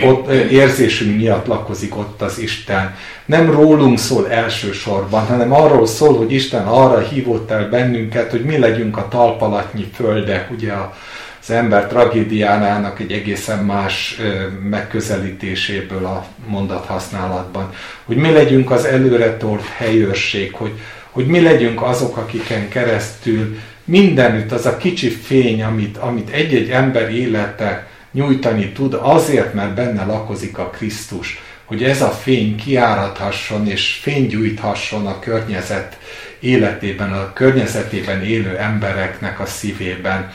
ott, 0.03 0.31
érzésünk 0.31 1.17
miatt 1.17 1.45
lakozik 1.45 1.97
ott 1.97 2.21
az 2.21 2.39
Isten. 2.39 2.95
Nem 3.25 3.51
rólunk 3.51 3.99
szól 3.99 4.29
elsősorban, 4.29 5.25
hanem 5.25 5.53
arról 5.53 5.87
szól, 5.87 6.17
hogy 6.17 6.31
Isten 6.31 6.67
arra 6.67 6.99
hívott 6.99 7.51
el 7.51 7.69
bennünket, 7.69 8.31
hogy 8.31 8.43
mi 8.43 8.57
legyünk 8.57 8.97
a 8.97 9.07
talpalatnyi 9.07 9.89
földek, 9.93 10.51
ugye 10.51 10.71
a, 10.71 10.95
az 11.41 11.49
ember 11.49 11.87
tragédiánának 11.87 12.99
egy 12.99 13.11
egészen 13.11 13.65
más 13.65 14.21
megközelítéséből 14.69 16.05
a 16.05 16.25
mondathasználatban. 16.47 17.69
Hogy 18.05 18.17
mi 18.17 18.31
legyünk 18.31 18.71
az 18.71 18.85
előre 18.85 19.37
tort 19.37 19.65
helyőrség, 19.65 20.53
hogy, 20.53 20.71
hogy 21.17 21.27
mi 21.27 21.41
legyünk 21.41 21.81
azok, 21.81 22.17
akiken 22.17 22.69
keresztül 22.69 23.57
mindenütt 23.83 24.51
az 24.51 24.65
a 24.65 24.77
kicsi 24.77 25.09
fény, 25.09 25.63
amit, 25.63 25.97
amit 25.97 26.29
egy-egy 26.29 26.69
ember 26.69 27.13
élete 27.13 27.87
nyújtani 28.11 28.71
tud, 28.71 28.97
azért, 29.01 29.53
mert 29.53 29.73
benne 29.73 30.05
lakozik 30.05 30.57
a 30.57 30.69
Krisztus, 30.69 31.41
hogy 31.65 31.83
ez 31.83 32.01
a 32.01 32.09
fény 32.09 32.55
kiáradhasson 32.55 33.67
és 33.67 33.99
fénygyújthasson 34.01 35.07
a 35.07 35.19
környezet 35.19 35.97
életében, 36.39 37.11
a 37.11 37.33
környezetében 37.33 38.23
élő 38.23 38.57
embereknek 38.57 39.39
a 39.39 39.45
szívében. 39.45 40.31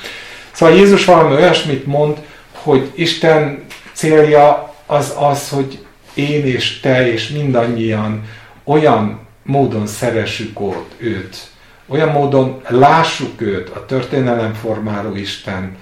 Szóval 0.52 0.74
Jézus 0.74 1.04
valami 1.04 1.34
olyasmit 1.34 1.86
mond, 1.86 2.16
hogy 2.52 2.90
Isten 2.94 3.64
célja 3.92 4.74
az 4.86 5.14
az, 5.18 5.48
hogy 5.48 5.84
én 6.14 6.46
és 6.46 6.80
te 6.80 7.12
és 7.12 7.28
mindannyian 7.28 8.24
olyan 8.64 9.30
módon 9.42 9.87
szeressük 9.87 10.59
őt, 10.98 11.37
olyan 11.87 12.09
módon 12.09 12.61
lássuk 12.68 13.40
őt, 13.40 13.68
a 13.68 13.85
történelem 13.87 14.52
formáló 14.52 15.14
Isten, 15.14 15.76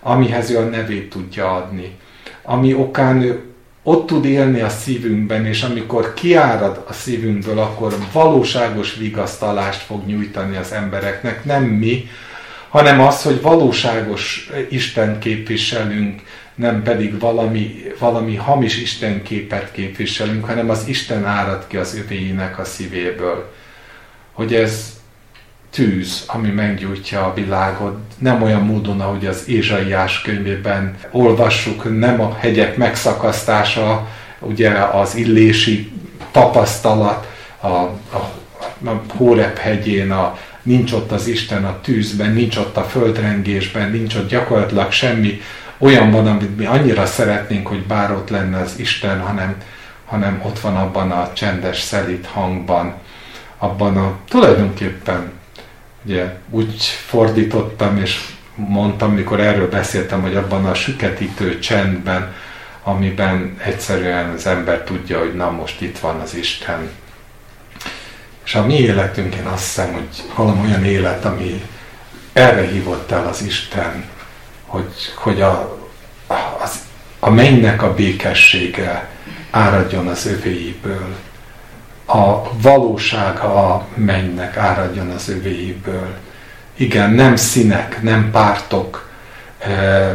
amihez 0.00 0.50
ő 0.50 0.58
a 0.58 0.64
nevét 0.64 1.10
tudja 1.10 1.54
adni, 1.54 1.96
ami 2.42 2.74
okán 2.74 3.22
ő 3.22 3.42
ott 3.82 4.06
tud 4.06 4.24
élni 4.24 4.60
a 4.60 4.68
szívünkben, 4.68 5.46
és 5.46 5.62
amikor 5.62 6.14
kiárad 6.14 6.84
a 6.88 6.92
szívünkből, 6.92 7.58
akkor 7.58 7.96
valóságos 8.12 8.94
vigasztalást 8.94 9.80
fog 9.80 10.06
nyújtani 10.06 10.56
az 10.56 10.72
embereknek, 10.72 11.44
nem 11.44 11.62
mi, 11.62 12.08
hanem 12.68 13.00
az, 13.00 13.22
hogy 13.22 13.40
valóságos 13.40 14.50
Isten 14.70 15.18
képviselünk, 15.18 16.20
nem 16.54 16.82
pedig 16.82 17.18
valami, 17.18 17.82
valami 17.98 18.36
hamis 18.36 18.76
Isten 18.82 19.22
képet 19.22 19.72
képviselünk, 19.72 20.44
hanem 20.44 20.70
az 20.70 20.84
Isten 20.86 21.24
árad 21.24 21.64
ki 21.66 21.76
az 21.76 21.96
övéinek 21.96 22.58
a 22.58 22.64
szívéből. 22.64 23.52
Hogy 24.32 24.54
ez 24.54 25.00
tűz, 25.70 26.24
ami 26.26 26.48
meggyújtja 26.48 27.24
a 27.24 27.34
világot, 27.34 27.98
nem 28.18 28.42
olyan 28.42 28.62
módon, 28.62 29.00
ahogy 29.00 29.26
az 29.26 29.48
Ézsaiás 29.48 30.22
könyvében 30.22 30.96
olvassuk, 31.10 31.98
nem 31.98 32.20
a 32.20 32.36
hegyek 32.40 32.76
megszakasztása, 32.76 34.08
ugye 34.38 34.70
az 34.70 35.14
illési 35.14 35.92
tapasztalat, 36.30 37.26
a, 37.60 37.66
a, 37.66 38.32
a 38.84 39.02
Hórep 39.16 39.58
hegyén, 39.58 40.10
a, 40.10 40.38
nincs 40.62 40.92
ott 40.92 41.12
az 41.12 41.26
Isten 41.26 41.64
a 41.64 41.80
tűzben, 41.80 42.32
nincs 42.32 42.56
ott 42.56 42.76
a 42.76 42.82
földrengésben, 42.84 43.90
nincs 43.90 44.14
ott 44.14 44.28
gyakorlatilag 44.28 44.92
semmi 44.92 45.40
olyan 45.82 46.10
van, 46.10 46.26
amit 46.26 46.56
mi 46.56 46.64
annyira 46.64 47.06
szeretnénk, 47.06 47.66
hogy 47.66 47.86
bár 47.86 48.12
ott 48.12 48.28
lenne 48.28 48.58
az 48.58 48.72
Isten, 48.76 49.20
hanem, 49.20 49.56
hanem 50.06 50.40
ott 50.44 50.60
van 50.60 50.76
abban 50.76 51.10
a 51.10 51.32
csendes, 51.32 51.80
szelít 51.80 52.26
hangban, 52.26 52.94
abban 53.58 53.96
a 53.96 54.16
tulajdonképpen 54.28 55.32
ugye 56.04 56.36
úgy 56.50 56.84
fordítottam, 56.84 57.96
és 57.96 58.28
mondtam, 58.54 59.12
mikor 59.12 59.40
erről 59.40 59.68
beszéltem, 59.68 60.22
hogy 60.22 60.36
abban 60.36 60.66
a 60.66 60.74
süketítő 60.74 61.58
csendben, 61.58 62.34
amiben 62.82 63.56
egyszerűen 63.58 64.30
az 64.30 64.46
ember 64.46 64.82
tudja, 64.82 65.18
hogy 65.18 65.34
na 65.34 65.50
most 65.50 65.80
itt 65.80 65.98
van 65.98 66.20
az 66.20 66.34
Isten. 66.34 66.90
És 68.44 68.54
a 68.54 68.66
mi 68.66 68.74
életünk, 68.74 69.34
én 69.34 69.46
azt 69.46 69.64
hiszem, 69.64 69.92
hogy 69.92 70.08
valami 70.36 70.68
olyan 70.68 70.84
élet, 70.84 71.24
ami 71.24 71.62
erre 72.32 72.66
hívott 72.66 73.10
el 73.10 73.26
az 73.26 73.42
Isten, 73.42 74.04
hogy, 74.72 75.12
hogy 75.14 75.40
a, 75.40 75.78
az, 76.62 76.78
a 77.20 77.30
mennynek 77.30 77.82
a 77.82 77.94
békessége 77.94 79.08
áradjon 79.50 80.06
az 80.06 80.26
övéiből, 80.26 81.16
a 82.06 82.52
valósága 82.60 83.74
a 83.74 83.86
mennynek 83.94 84.56
áradjon 84.56 85.10
az 85.10 85.28
övéiből. 85.28 86.14
Igen, 86.76 87.10
nem 87.10 87.36
színek, 87.36 88.02
nem 88.02 88.30
pártok, 88.30 89.08
eh, 89.58 90.10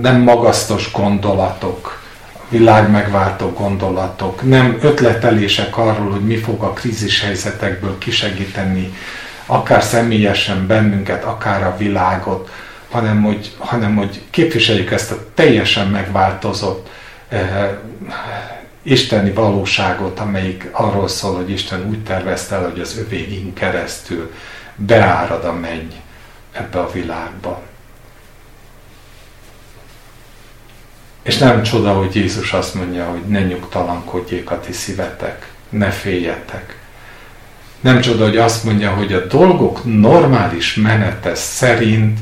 nem 0.00 0.20
magasztos 0.20 0.92
gondolatok, 0.92 2.00
világ 2.48 2.90
megváltó 2.90 3.50
gondolatok, 3.50 4.42
nem 4.48 4.78
ötletelések 4.80 5.76
arról, 5.76 6.10
hogy 6.10 6.24
mi 6.24 6.36
fog 6.36 6.62
a 6.62 6.72
krízis 6.72 7.22
helyzetekből 7.22 7.98
kisegíteni, 7.98 8.94
akár 9.46 9.82
személyesen 9.82 10.66
bennünket, 10.66 11.24
akár 11.24 11.62
a 11.62 11.76
világot, 11.76 12.50
hanem 12.92 13.22
hogy, 13.22 13.54
hanem 13.58 13.96
hogy 13.96 14.20
képviseljük 14.30 14.90
ezt 14.90 15.10
a 15.10 15.24
teljesen 15.34 15.88
megváltozott 15.88 16.88
eh, 17.28 17.70
isteni 18.82 19.30
valóságot, 19.30 20.20
amelyik 20.20 20.68
arról 20.72 21.08
szól, 21.08 21.36
hogy 21.36 21.50
Isten 21.50 21.88
úgy 21.88 22.02
tervezte 22.02 22.54
el, 22.54 22.70
hogy 22.70 22.80
az 22.80 22.98
övéink 22.98 23.54
keresztül 23.54 24.32
beárad 24.76 25.44
a 25.44 25.52
menny 25.52 25.92
ebbe 26.52 26.80
a 26.80 26.90
világba. 26.92 27.62
És 31.22 31.38
nem 31.38 31.62
csoda, 31.62 31.92
hogy 31.92 32.14
Jézus 32.14 32.52
azt 32.52 32.74
mondja, 32.74 33.04
hogy 33.04 33.22
ne 33.26 33.40
nyugtalankodjék 33.40 34.50
a 34.50 34.60
ti 34.60 34.72
szívetek, 34.72 35.52
ne 35.68 35.90
féljetek. 35.90 36.80
Nem 37.80 38.00
csoda, 38.00 38.24
hogy 38.24 38.36
azt 38.36 38.64
mondja, 38.64 38.90
hogy 38.90 39.12
a 39.12 39.26
dolgok 39.26 39.80
normális 39.84 40.74
menete 40.74 41.34
szerint, 41.34 42.18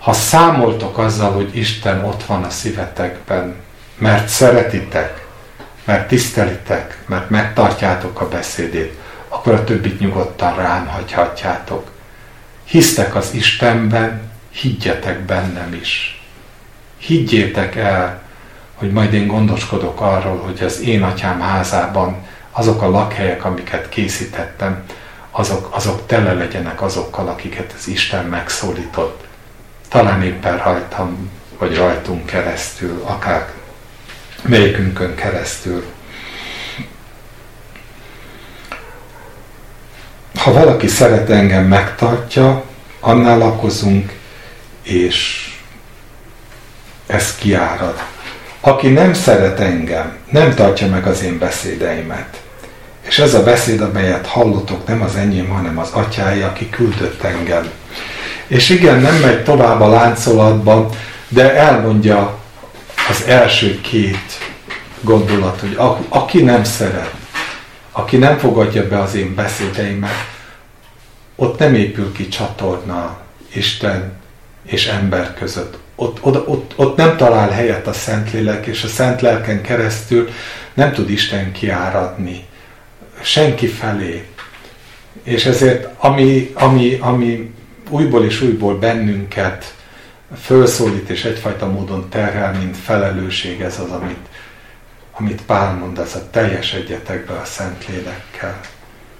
ha 0.00 0.12
számoltok 0.12 0.98
azzal, 0.98 1.32
hogy 1.32 1.56
Isten 1.56 2.04
ott 2.04 2.24
van 2.24 2.42
a 2.42 2.50
szívetekben, 2.50 3.54
mert 3.98 4.28
szeretitek, 4.28 5.26
mert 5.84 6.08
tisztelitek, 6.08 6.98
mert 7.06 7.30
megtartjátok 7.30 8.20
a 8.20 8.28
beszédét, 8.28 8.98
akkor 9.28 9.52
a 9.52 9.64
többit 9.64 10.00
nyugodtan 10.00 10.56
rám 10.56 10.86
hagyhatjátok. 10.86 11.90
Hisztek 12.64 13.14
az 13.14 13.34
Istenben, 13.34 14.30
higgyetek 14.50 15.20
bennem 15.20 15.74
is. 15.80 16.22
Higgyétek 16.98 17.76
el, 17.76 18.22
hogy 18.74 18.92
majd 18.92 19.12
én 19.12 19.26
gondoskodok 19.26 20.00
arról, 20.00 20.38
hogy 20.38 20.62
az 20.62 20.80
én 20.80 21.02
atyám 21.02 21.40
házában 21.40 22.16
azok 22.50 22.82
a 22.82 22.90
lakhelyek, 22.90 23.44
amiket 23.44 23.88
készítettem, 23.88 24.84
azok, 25.30 25.68
azok 25.74 26.06
tele 26.06 26.32
legyenek 26.32 26.82
azokkal, 26.82 27.28
akiket 27.28 27.74
az 27.78 27.88
Isten 27.88 28.24
megszólított. 28.24 29.28
Talán 29.90 30.22
éppen 30.22 30.58
rajtam, 30.58 31.30
vagy 31.58 31.76
rajtunk 31.76 32.26
keresztül, 32.26 33.02
akár 33.04 33.48
melyikünkön 34.42 35.14
keresztül. 35.14 35.84
Ha 40.34 40.52
valaki 40.52 40.86
szeret 40.86 41.30
engem 41.30 41.64
megtartja, 41.64 42.64
annál 43.00 43.38
lakozunk, 43.38 44.12
és 44.82 45.48
ez 47.06 47.34
kiárad. 47.36 48.02
Aki 48.60 48.88
nem 48.88 49.14
szeret 49.14 49.60
engem, 49.60 50.16
nem 50.30 50.54
tartja 50.54 50.86
meg 50.88 51.06
az 51.06 51.22
én 51.22 51.38
beszédeimet. 51.38 52.40
És 53.00 53.18
ez 53.18 53.34
a 53.34 53.42
beszéd, 53.42 53.80
amelyet 53.80 54.26
hallotok, 54.26 54.86
nem 54.86 55.02
az 55.02 55.16
enyém, 55.16 55.48
hanem 55.48 55.78
az 55.78 55.90
atyája, 55.92 56.46
aki 56.46 56.70
küldött 56.70 57.22
engem. 57.22 57.70
És 58.50 58.68
igen, 58.68 59.00
nem 59.00 59.14
megy 59.14 59.42
tovább 59.42 59.80
a 59.80 59.88
láncolatban, 59.88 60.88
de 61.28 61.54
elmondja 61.54 62.38
az 63.08 63.24
első 63.26 63.80
két 63.80 64.38
gondolat, 65.00 65.60
hogy 65.60 65.76
aki 66.08 66.42
nem 66.42 66.64
szeret, 66.64 67.14
aki 67.92 68.16
nem 68.16 68.38
fogadja 68.38 68.88
be 68.88 69.00
az 69.00 69.14
én 69.14 69.34
beszédeimet, 69.34 70.26
ott 71.36 71.58
nem 71.58 71.74
épül 71.74 72.12
ki 72.12 72.28
csatorna 72.28 73.20
Isten 73.52 74.12
és 74.66 74.86
ember 74.86 75.34
között. 75.34 75.78
Ott, 75.94 76.18
ott, 76.20 76.48
ott, 76.48 76.72
ott 76.76 76.96
nem 76.96 77.16
talál 77.16 77.50
helyet 77.50 77.86
a 77.86 77.92
Szentlélek, 77.92 78.66
és 78.66 78.84
a 78.84 78.88
Szent 78.88 79.20
Lelken 79.20 79.62
keresztül 79.62 80.28
nem 80.74 80.92
tud 80.92 81.10
Isten 81.10 81.52
kiáradni 81.52 82.44
senki 83.20 83.66
felé. 83.66 84.24
És 85.22 85.44
ezért 85.44 85.88
ami, 85.98 86.50
ami, 86.54 86.98
ami 87.00 87.50
újból 87.90 88.24
és 88.24 88.42
újból 88.42 88.78
bennünket 88.78 89.74
fölszólít 90.42 91.08
és 91.08 91.24
egyfajta 91.24 91.66
módon 91.66 92.08
terhel, 92.08 92.52
mint 92.52 92.76
felelősség 92.76 93.60
ez 93.60 93.78
az, 93.78 93.90
amit 93.90 94.28
amit 95.20 95.42
Pál 95.42 95.74
mond, 95.74 95.98
az 95.98 96.14
a 96.14 96.30
teljes 96.30 96.72
egyetekbe 96.72 97.32
a 97.32 97.44
Szentlélekkel. 97.44 98.60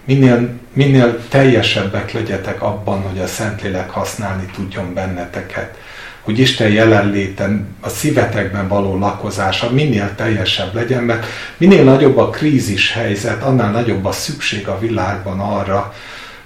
Minél, 0.04 0.48
minél 0.72 1.28
teljesebbek 1.28 2.12
legyetek 2.12 2.62
abban, 2.62 3.02
hogy 3.02 3.18
a 3.18 3.26
Szentlélek 3.26 3.90
használni 3.90 4.50
tudjon 4.54 4.94
benneteket, 4.94 5.76
hogy 6.20 6.38
Isten 6.38 6.70
jelenléten, 6.70 7.76
a 7.80 7.88
szívetekben 7.88 8.68
való 8.68 8.98
lakozása 8.98 9.70
minél 9.70 10.14
teljesebb 10.14 10.74
legyen, 10.74 11.02
mert 11.02 11.26
minél 11.56 11.84
nagyobb 11.84 12.16
a 12.16 12.30
krízis 12.30 12.92
helyzet, 12.92 13.42
annál 13.42 13.70
nagyobb 13.70 14.04
a 14.04 14.12
szükség 14.12 14.68
a 14.68 14.78
világban 14.78 15.40
arra, 15.40 15.94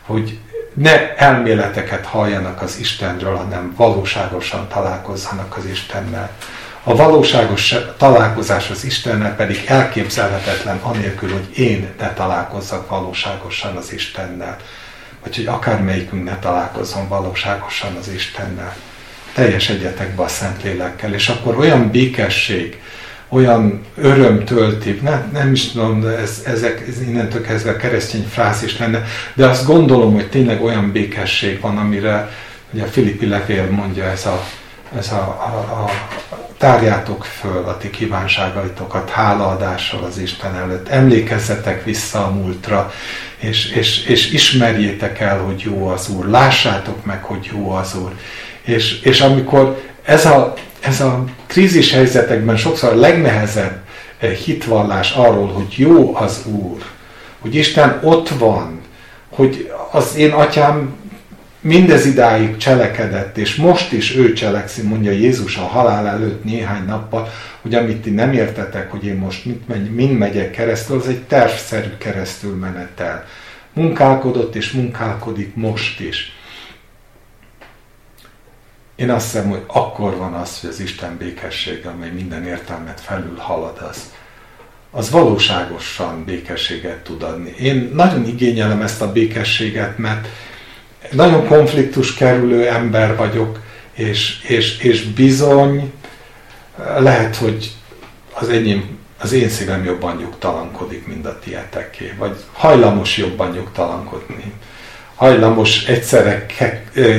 hogy 0.00 0.38
ne 0.74 1.16
elméleteket 1.16 2.06
halljanak 2.06 2.62
az 2.62 2.78
Istenről, 2.78 3.36
hanem 3.36 3.74
valóságosan 3.76 4.68
találkozzanak 4.68 5.56
az 5.56 5.64
Istennel. 5.64 6.30
A 6.82 6.96
valóságos 6.96 7.74
találkozás 7.96 8.70
az 8.70 8.84
Istennel 8.84 9.36
pedig 9.36 9.64
elképzelhetetlen 9.66 10.78
anélkül, 10.82 11.32
hogy 11.32 11.58
én 11.58 11.94
ne 11.98 12.12
találkozzak 12.12 12.88
valóságosan 12.88 13.76
az 13.76 13.92
Istennel. 13.92 14.56
Vagy 15.22 15.36
hogy 15.36 15.46
akármelyikünk 15.46 16.24
ne 16.24 16.38
találkozzon 16.38 17.08
valóságosan 17.08 17.96
az 17.96 18.08
Istennel. 18.08 18.76
Teljes 19.34 19.68
egyetekbe 19.68 20.22
a 20.22 20.28
Szentlélekkel, 20.28 21.14
és 21.14 21.28
akkor 21.28 21.56
olyan 21.58 21.90
békesség, 21.90 22.82
olyan 23.34 23.80
öröm 23.96 24.44
tölti, 24.44 25.00
nem, 25.02 25.30
nem 25.32 25.52
is 25.52 25.70
tudom, 25.70 26.00
de 26.00 26.18
ez, 26.18 26.42
ezek 26.46 26.84
ez 26.88 27.00
innentől 27.00 27.42
kezdve 27.42 27.76
keresztény 27.76 28.26
frázis 28.30 28.78
lenne, 28.78 29.04
de 29.34 29.46
azt 29.46 29.66
gondolom, 29.66 30.14
hogy 30.14 30.28
tényleg 30.28 30.62
olyan 30.62 30.92
békesség 30.92 31.60
van, 31.60 31.78
amire 31.78 32.30
ugye 32.72 32.82
a 32.82 32.86
Filippi 32.86 33.26
levél 33.26 33.70
mondja 33.70 34.04
ez 34.04 34.26
a, 34.26 34.44
ez 34.98 35.12
a, 35.12 35.16
a, 35.16 35.82
a 35.82 35.90
tárjátok 36.58 37.24
föl 37.24 37.64
a 37.64 37.76
ti 37.76 37.90
kívánságaitokat 37.90 39.10
hálaadással 39.10 40.04
az 40.04 40.18
Isten 40.18 40.54
előtt. 40.54 40.88
Emlékezzetek 40.88 41.84
vissza 41.84 42.26
a 42.26 42.30
múltra, 42.30 42.92
és, 43.38 43.70
és, 43.70 44.06
és 44.06 44.32
ismerjétek 44.32 45.20
el, 45.20 45.38
hogy 45.38 45.60
jó 45.60 45.88
az 45.88 46.08
Úr. 46.08 46.26
Lássátok 46.26 47.04
meg, 47.04 47.22
hogy 47.24 47.50
jó 47.52 47.70
az 47.70 47.94
Úr. 48.02 48.12
És, 48.62 49.00
és 49.00 49.20
amikor 49.20 49.82
ez 50.04 50.26
a, 50.26 50.54
ez 50.84 51.00
a 51.00 51.24
krízis 51.46 51.92
helyzetekben 51.92 52.56
sokszor 52.56 52.92
a 52.92 52.96
legnehezebb 52.96 53.82
eh, 54.18 54.30
hitvallás 54.30 55.12
arról, 55.12 55.48
hogy 55.48 55.74
jó 55.76 56.16
az 56.16 56.46
Úr, 56.46 56.82
hogy 57.38 57.54
Isten 57.54 57.98
ott 58.02 58.28
van, 58.28 58.80
hogy 59.28 59.72
az 59.92 60.16
én 60.16 60.30
atyám 60.30 60.94
mindez 61.60 62.06
idáig 62.06 62.56
cselekedett, 62.56 63.36
és 63.36 63.54
most 63.54 63.92
is 63.92 64.16
ő 64.16 64.32
cselekszi, 64.32 64.82
mondja 64.82 65.10
Jézus 65.10 65.56
a 65.56 65.66
halál 65.66 66.06
előtt 66.06 66.44
néhány 66.44 66.84
nappal, 66.84 67.28
hogy 67.60 67.74
amit 67.74 68.02
ti 68.02 68.10
nem 68.10 68.32
értetek, 68.32 68.90
hogy 68.90 69.04
én 69.04 69.16
most 69.16 69.44
mind, 69.44 69.58
megy, 69.66 69.94
mind 69.94 70.18
megyek 70.18 70.50
keresztül, 70.50 70.98
az 70.98 71.08
egy 71.08 71.22
tervszerű 71.22 71.90
keresztül 71.98 72.54
menetel. 72.54 73.26
Munkálkodott 73.72 74.54
és 74.54 74.70
munkálkodik 74.72 75.54
most 75.54 76.00
is. 76.00 76.33
Én 78.96 79.10
azt 79.10 79.24
hiszem, 79.24 79.48
hogy 79.48 79.62
akkor 79.66 80.16
van 80.16 80.32
az, 80.32 80.60
hogy 80.60 80.70
az 80.70 80.80
Isten 80.80 81.16
békessége, 81.16 81.88
amely 81.88 82.10
minden 82.10 82.46
értelmet 82.46 83.00
felül 83.00 83.36
halad, 83.36 83.78
az, 83.90 84.12
az 84.90 85.10
valóságosan 85.10 86.24
békességet 86.24 87.02
tud 87.02 87.22
adni. 87.22 87.54
Én 87.58 87.90
nagyon 87.94 88.26
igényelem 88.26 88.82
ezt 88.82 89.02
a 89.02 89.12
békességet, 89.12 89.98
mert 89.98 90.28
nagyon 91.10 91.46
konfliktus 91.46 92.14
kerülő 92.14 92.68
ember 92.68 93.16
vagyok, 93.16 93.60
és, 93.92 94.42
és, 94.42 94.78
és 94.78 95.04
bizony 95.04 95.92
lehet, 96.98 97.36
hogy 97.36 97.72
az 98.32 98.48
enyém, 98.48 98.98
az 99.18 99.32
én 99.32 99.48
szívem 99.48 99.84
jobban 99.84 100.16
nyugtalankodik, 100.16 101.06
mint 101.06 101.26
a 101.26 101.38
tieteké, 101.38 102.14
vagy 102.18 102.36
hajlamos 102.52 103.16
jobban 103.16 103.50
nyugtalankodni 103.50 104.52
hajlamos 105.24 105.84
egyszerre 105.84 106.46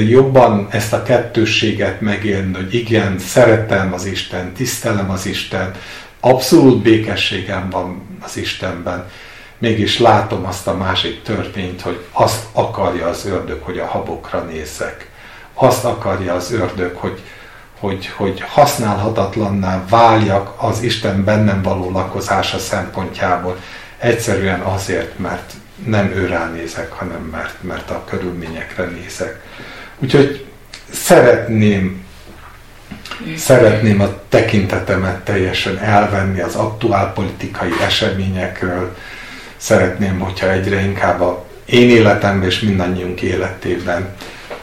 jobban 0.08 0.68
ezt 0.70 0.94
a 0.94 1.04
kettősséget 1.04 2.02
megélni, 2.02 2.54
hogy 2.54 2.74
igen, 2.74 3.20
szeretem 3.20 3.94
az 3.94 4.06
Isten, 4.06 4.54
tisztelem 4.54 5.10
az 5.10 5.26
Isten, 5.26 5.74
abszolút 6.20 6.82
békességem 6.82 7.70
van 7.70 8.20
az 8.22 8.38
Istenben, 8.38 9.10
mégis 9.58 10.00
látom 10.00 10.46
azt 10.46 10.68
a 10.68 10.78
másik 10.78 11.22
törvényt, 11.24 11.82
hogy 11.82 12.06
azt 12.12 12.44
akarja 12.52 13.08
az 13.08 13.26
ördög, 13.26 13.62
hogy 13.62 13.78
a 13.78 13.86
habokra 13.86 14.44
nézzek. 14.44 15.10
Azt 15.54 15.86
akarja 15.86 16.34
az 16.34 16.52
ördög, 16.52 16.96
hogy, 16.96 17.22
hogy, 17.80 18.08
hogy 18.08 18.42
használhatatlanná 18.48 19.84
váljak 19.90 20.54
az 20.58 20.82
Isten 20.82 21.24
bennem 21.24 21.62
való 21.62 21.92
lakozása 21.92 22.58
szempontjából. 22.58 23.58
Egyszerűen 23.98 24.60
azért, 24.60 25.20
mert 25.20 25.54
nem 25.86 26.12
őrá 26.16 26.50
nézek, 26.50 26.92
hanem 26.92 27.22
mert, 27.22 27.64
mert 27.64 27.90
a 27.90 28.04
körülményekre 28.10 28.86
nézek. 28.86 29.42
Úgyhogy 30.00 30.46
szeretném 30.92 32.06
szeretném 33.38 34.02
a 34.02 34.14
tekintetemet 34.30 35.20
teljesen 35.20 35.78
elvenni 35.78 36.40
az 36.40 36.56
aktuál 36.56 37.14
politikai 37.14 37.72
eseményekről, 37.82 38.96
szeretném, 39.58 40.20
hogyha 40.20 40.52
egyre 40.52 40.82
inkább 40.82 41.22
a 41.22 41.46
én 41.66 41.90
életemben 41.90 42.50
és 42.50 42.60
mindannyiunk 42.60 43.22
életében 43.22 44.16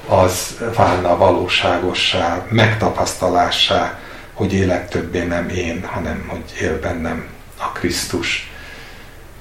az 0.07 0.59
válna 0.77 1.16
valóságossá, 1.16 2.46
megtapasztalássá, 2.48 3.98
hogy 4.33 4.53
élek 4.53 4.88
többé 4.88 5.22
nem 5.22 5.48
én, 5.48 5.85
hanem 5.85 6.25
hogy 6.29 6.42
él 6.61 6.81
bennem 6.81 7.25
a 7.59 7.72
Krisztus. 7.72 8.52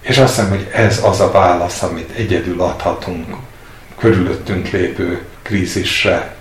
És 0.02 0.18
azt 0.18 0.36
hiszem, 0.36 0.50
hogy 0.50 0.68
ez 0.74 1.04
az 1.04 1.20
a 1.20 1.32
válasz, 1.32 1.82
amit 1.82 2.12
egyedül 2.16 2.62
adhatunk 2.62 3.36
körülöttünk 3.98 4.70
lépő 4.70 5.22
krízisre, 5.42 6.36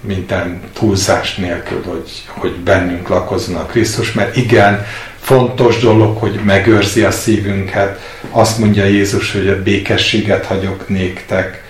minden 0.00 0.60
túlzás 0.72 1.34
nélkül, 1.34 1.84
hogy, 1.84 2.10
hogy 2.26 2.56
bennünk 2.56 3.08
lakozzon 3.08 3.56
a 3.56 3.66
Krisztus, 3.66 4.12
mert 4.12 4.36
igen, 4.36 4.86
fontos 5.20 5.78
dolog, 5.78 6.18
hogy 6.18 6.40
megőrzi 6.44 7.02
a 7.02 7.10
szívünket. 7.10 8.00
Azt 8.30 8.58
mondja 8.58 8.84
Jézus, 8.84 9.32
hogy 9.32 9.48
a 9.48 9.62
békességet 9.62 10.44
hagyok 10.44 10.88
néktek. 10.88 11.64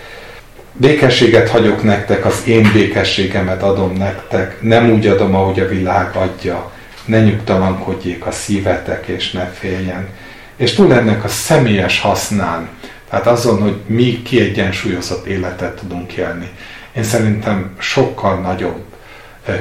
Békességet 0.73 1.49
hagyok 1.49 1.83
nektek, 1.83 2.25
az 2.25 2.43
én 2.45 2.71
békességemet 2.73 3.63
adom 3.63 3.93
nektek. 3.93 4.63
Nem 4.63 4.91
úgy 4.91 5.07
adom, 5.07 5.35
ahogy 5.35 5.61
a 5.61 5.69
világ 5.69 6.17
adja. 6.17 6.73
Ne 7.05 7.21
nyugtalankodjék 7.21 8.27
a 8.27 8.31
szívetek, 8.31 9.07
és 9.07 9.31
ne 9.31 9.45
féljen 9.45 10.09
és 10.61 10.75
túl 10.75 10.95
ennek 10.95 11.25
a 11.25 11.29
személyes 11.29 12.01
hasznán, 12.01 12.69
tehát 13.09 13.27
azon, 13.27 13.61
hogy 13.61 13.81
mi 13.87 14.23
kiegyensúlyozott 14.23 15.27
életet 15.27 15.77
tudunk 15.77 16.13
élni. 16.13 16.51
Én 16.93 17.03
szerintem 17.03 17.75
sokkal 17.79 18.41
nagyobb 18.41 18.85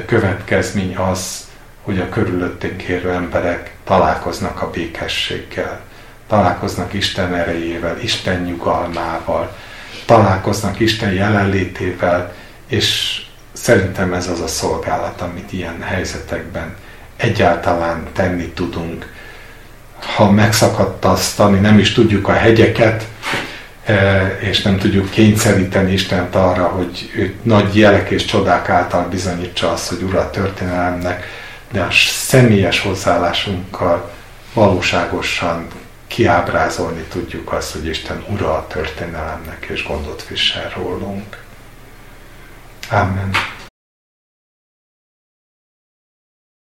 következmény 0.06 0.96
az, 0.96 1.48
hogy 1.82 1.98
a 1.98 2.08
körülöttünk 2.08 2.82
érő 2.82 3.10
emberek 3.10 3.74
találkoznak 3.84 4.62
a 4.62 4.70
békességgel, 4.70 5.80
találkoznak 6.28 6.92
Isten 6.92 7.34
erejével, 7.34 8.00
Isten 8.00 8.42
nyugalmával, 8.42 9.56
találkoznak 10.04 10.80
Isten 10.80 11.12
jelenlétével, 11.12 12.34
és 12.66 13.20
szerintem 13.52 14.12
ez 14.12 14.28
az 14.28 14.40
a 14.40 14.48
szolgálat, 14.48 15.20
amit 15.20 15.52
ilyen 15.52 15.82
helyzetekben 15.82 16.76
egyáltalán 17.16 18.06
tenni 18.12 18.46
tudunk, 18.46 19.18
ha 20.04 20.30
megszakadtasztani 20.30 21.58
nem 21.58 21.78
is 21.78 21.92
tudjuk 21.92 22.28
a 22.28 22.32
hegyeket, 22.32 23.06
e, 23.84 24.26
és 24.40 24.62
nem 24.62 24.78
tudjuk 24.78 25.10
kényszeríteni 25.10 25.92
Istent 25.92 26.34
arra, 26.34 26.66
hogy 26.66 27.10
ő 27.14 27.34
nagy 27.42 27.76
jelek 27.76 28.10
és 28.10 28.24
csodák 28.24 28.68
által 28.68 29.08
bizonyítsa 29.08 29.72
azt, 29.72 29.88
hogy 29.88 30.02
Ura 30.02 30.20
a 30.20 30.30
történelemnek, 30.30 31.26
de 31.72 31.80
a 31.80 31.88
személyes 32.08 32.80
hozzáállásunkkal 32.80 34.10
valóságosan 34.54 35.66
kiábrázolni 36.06 37.02
tudjuk 37.02 37.52
azt, 37.52 37.72
hogy 37.72 37.86
Isten 37.86 38.24
Ura 38.28 38.52
a 38.52 38.66
történelemnek, 38.66 39.66
és 39.68 39.86
gondot 39.86 40.26
visel 40.28 40.72
rólunk. 40.76 41.36
Amen. 42.90 43.30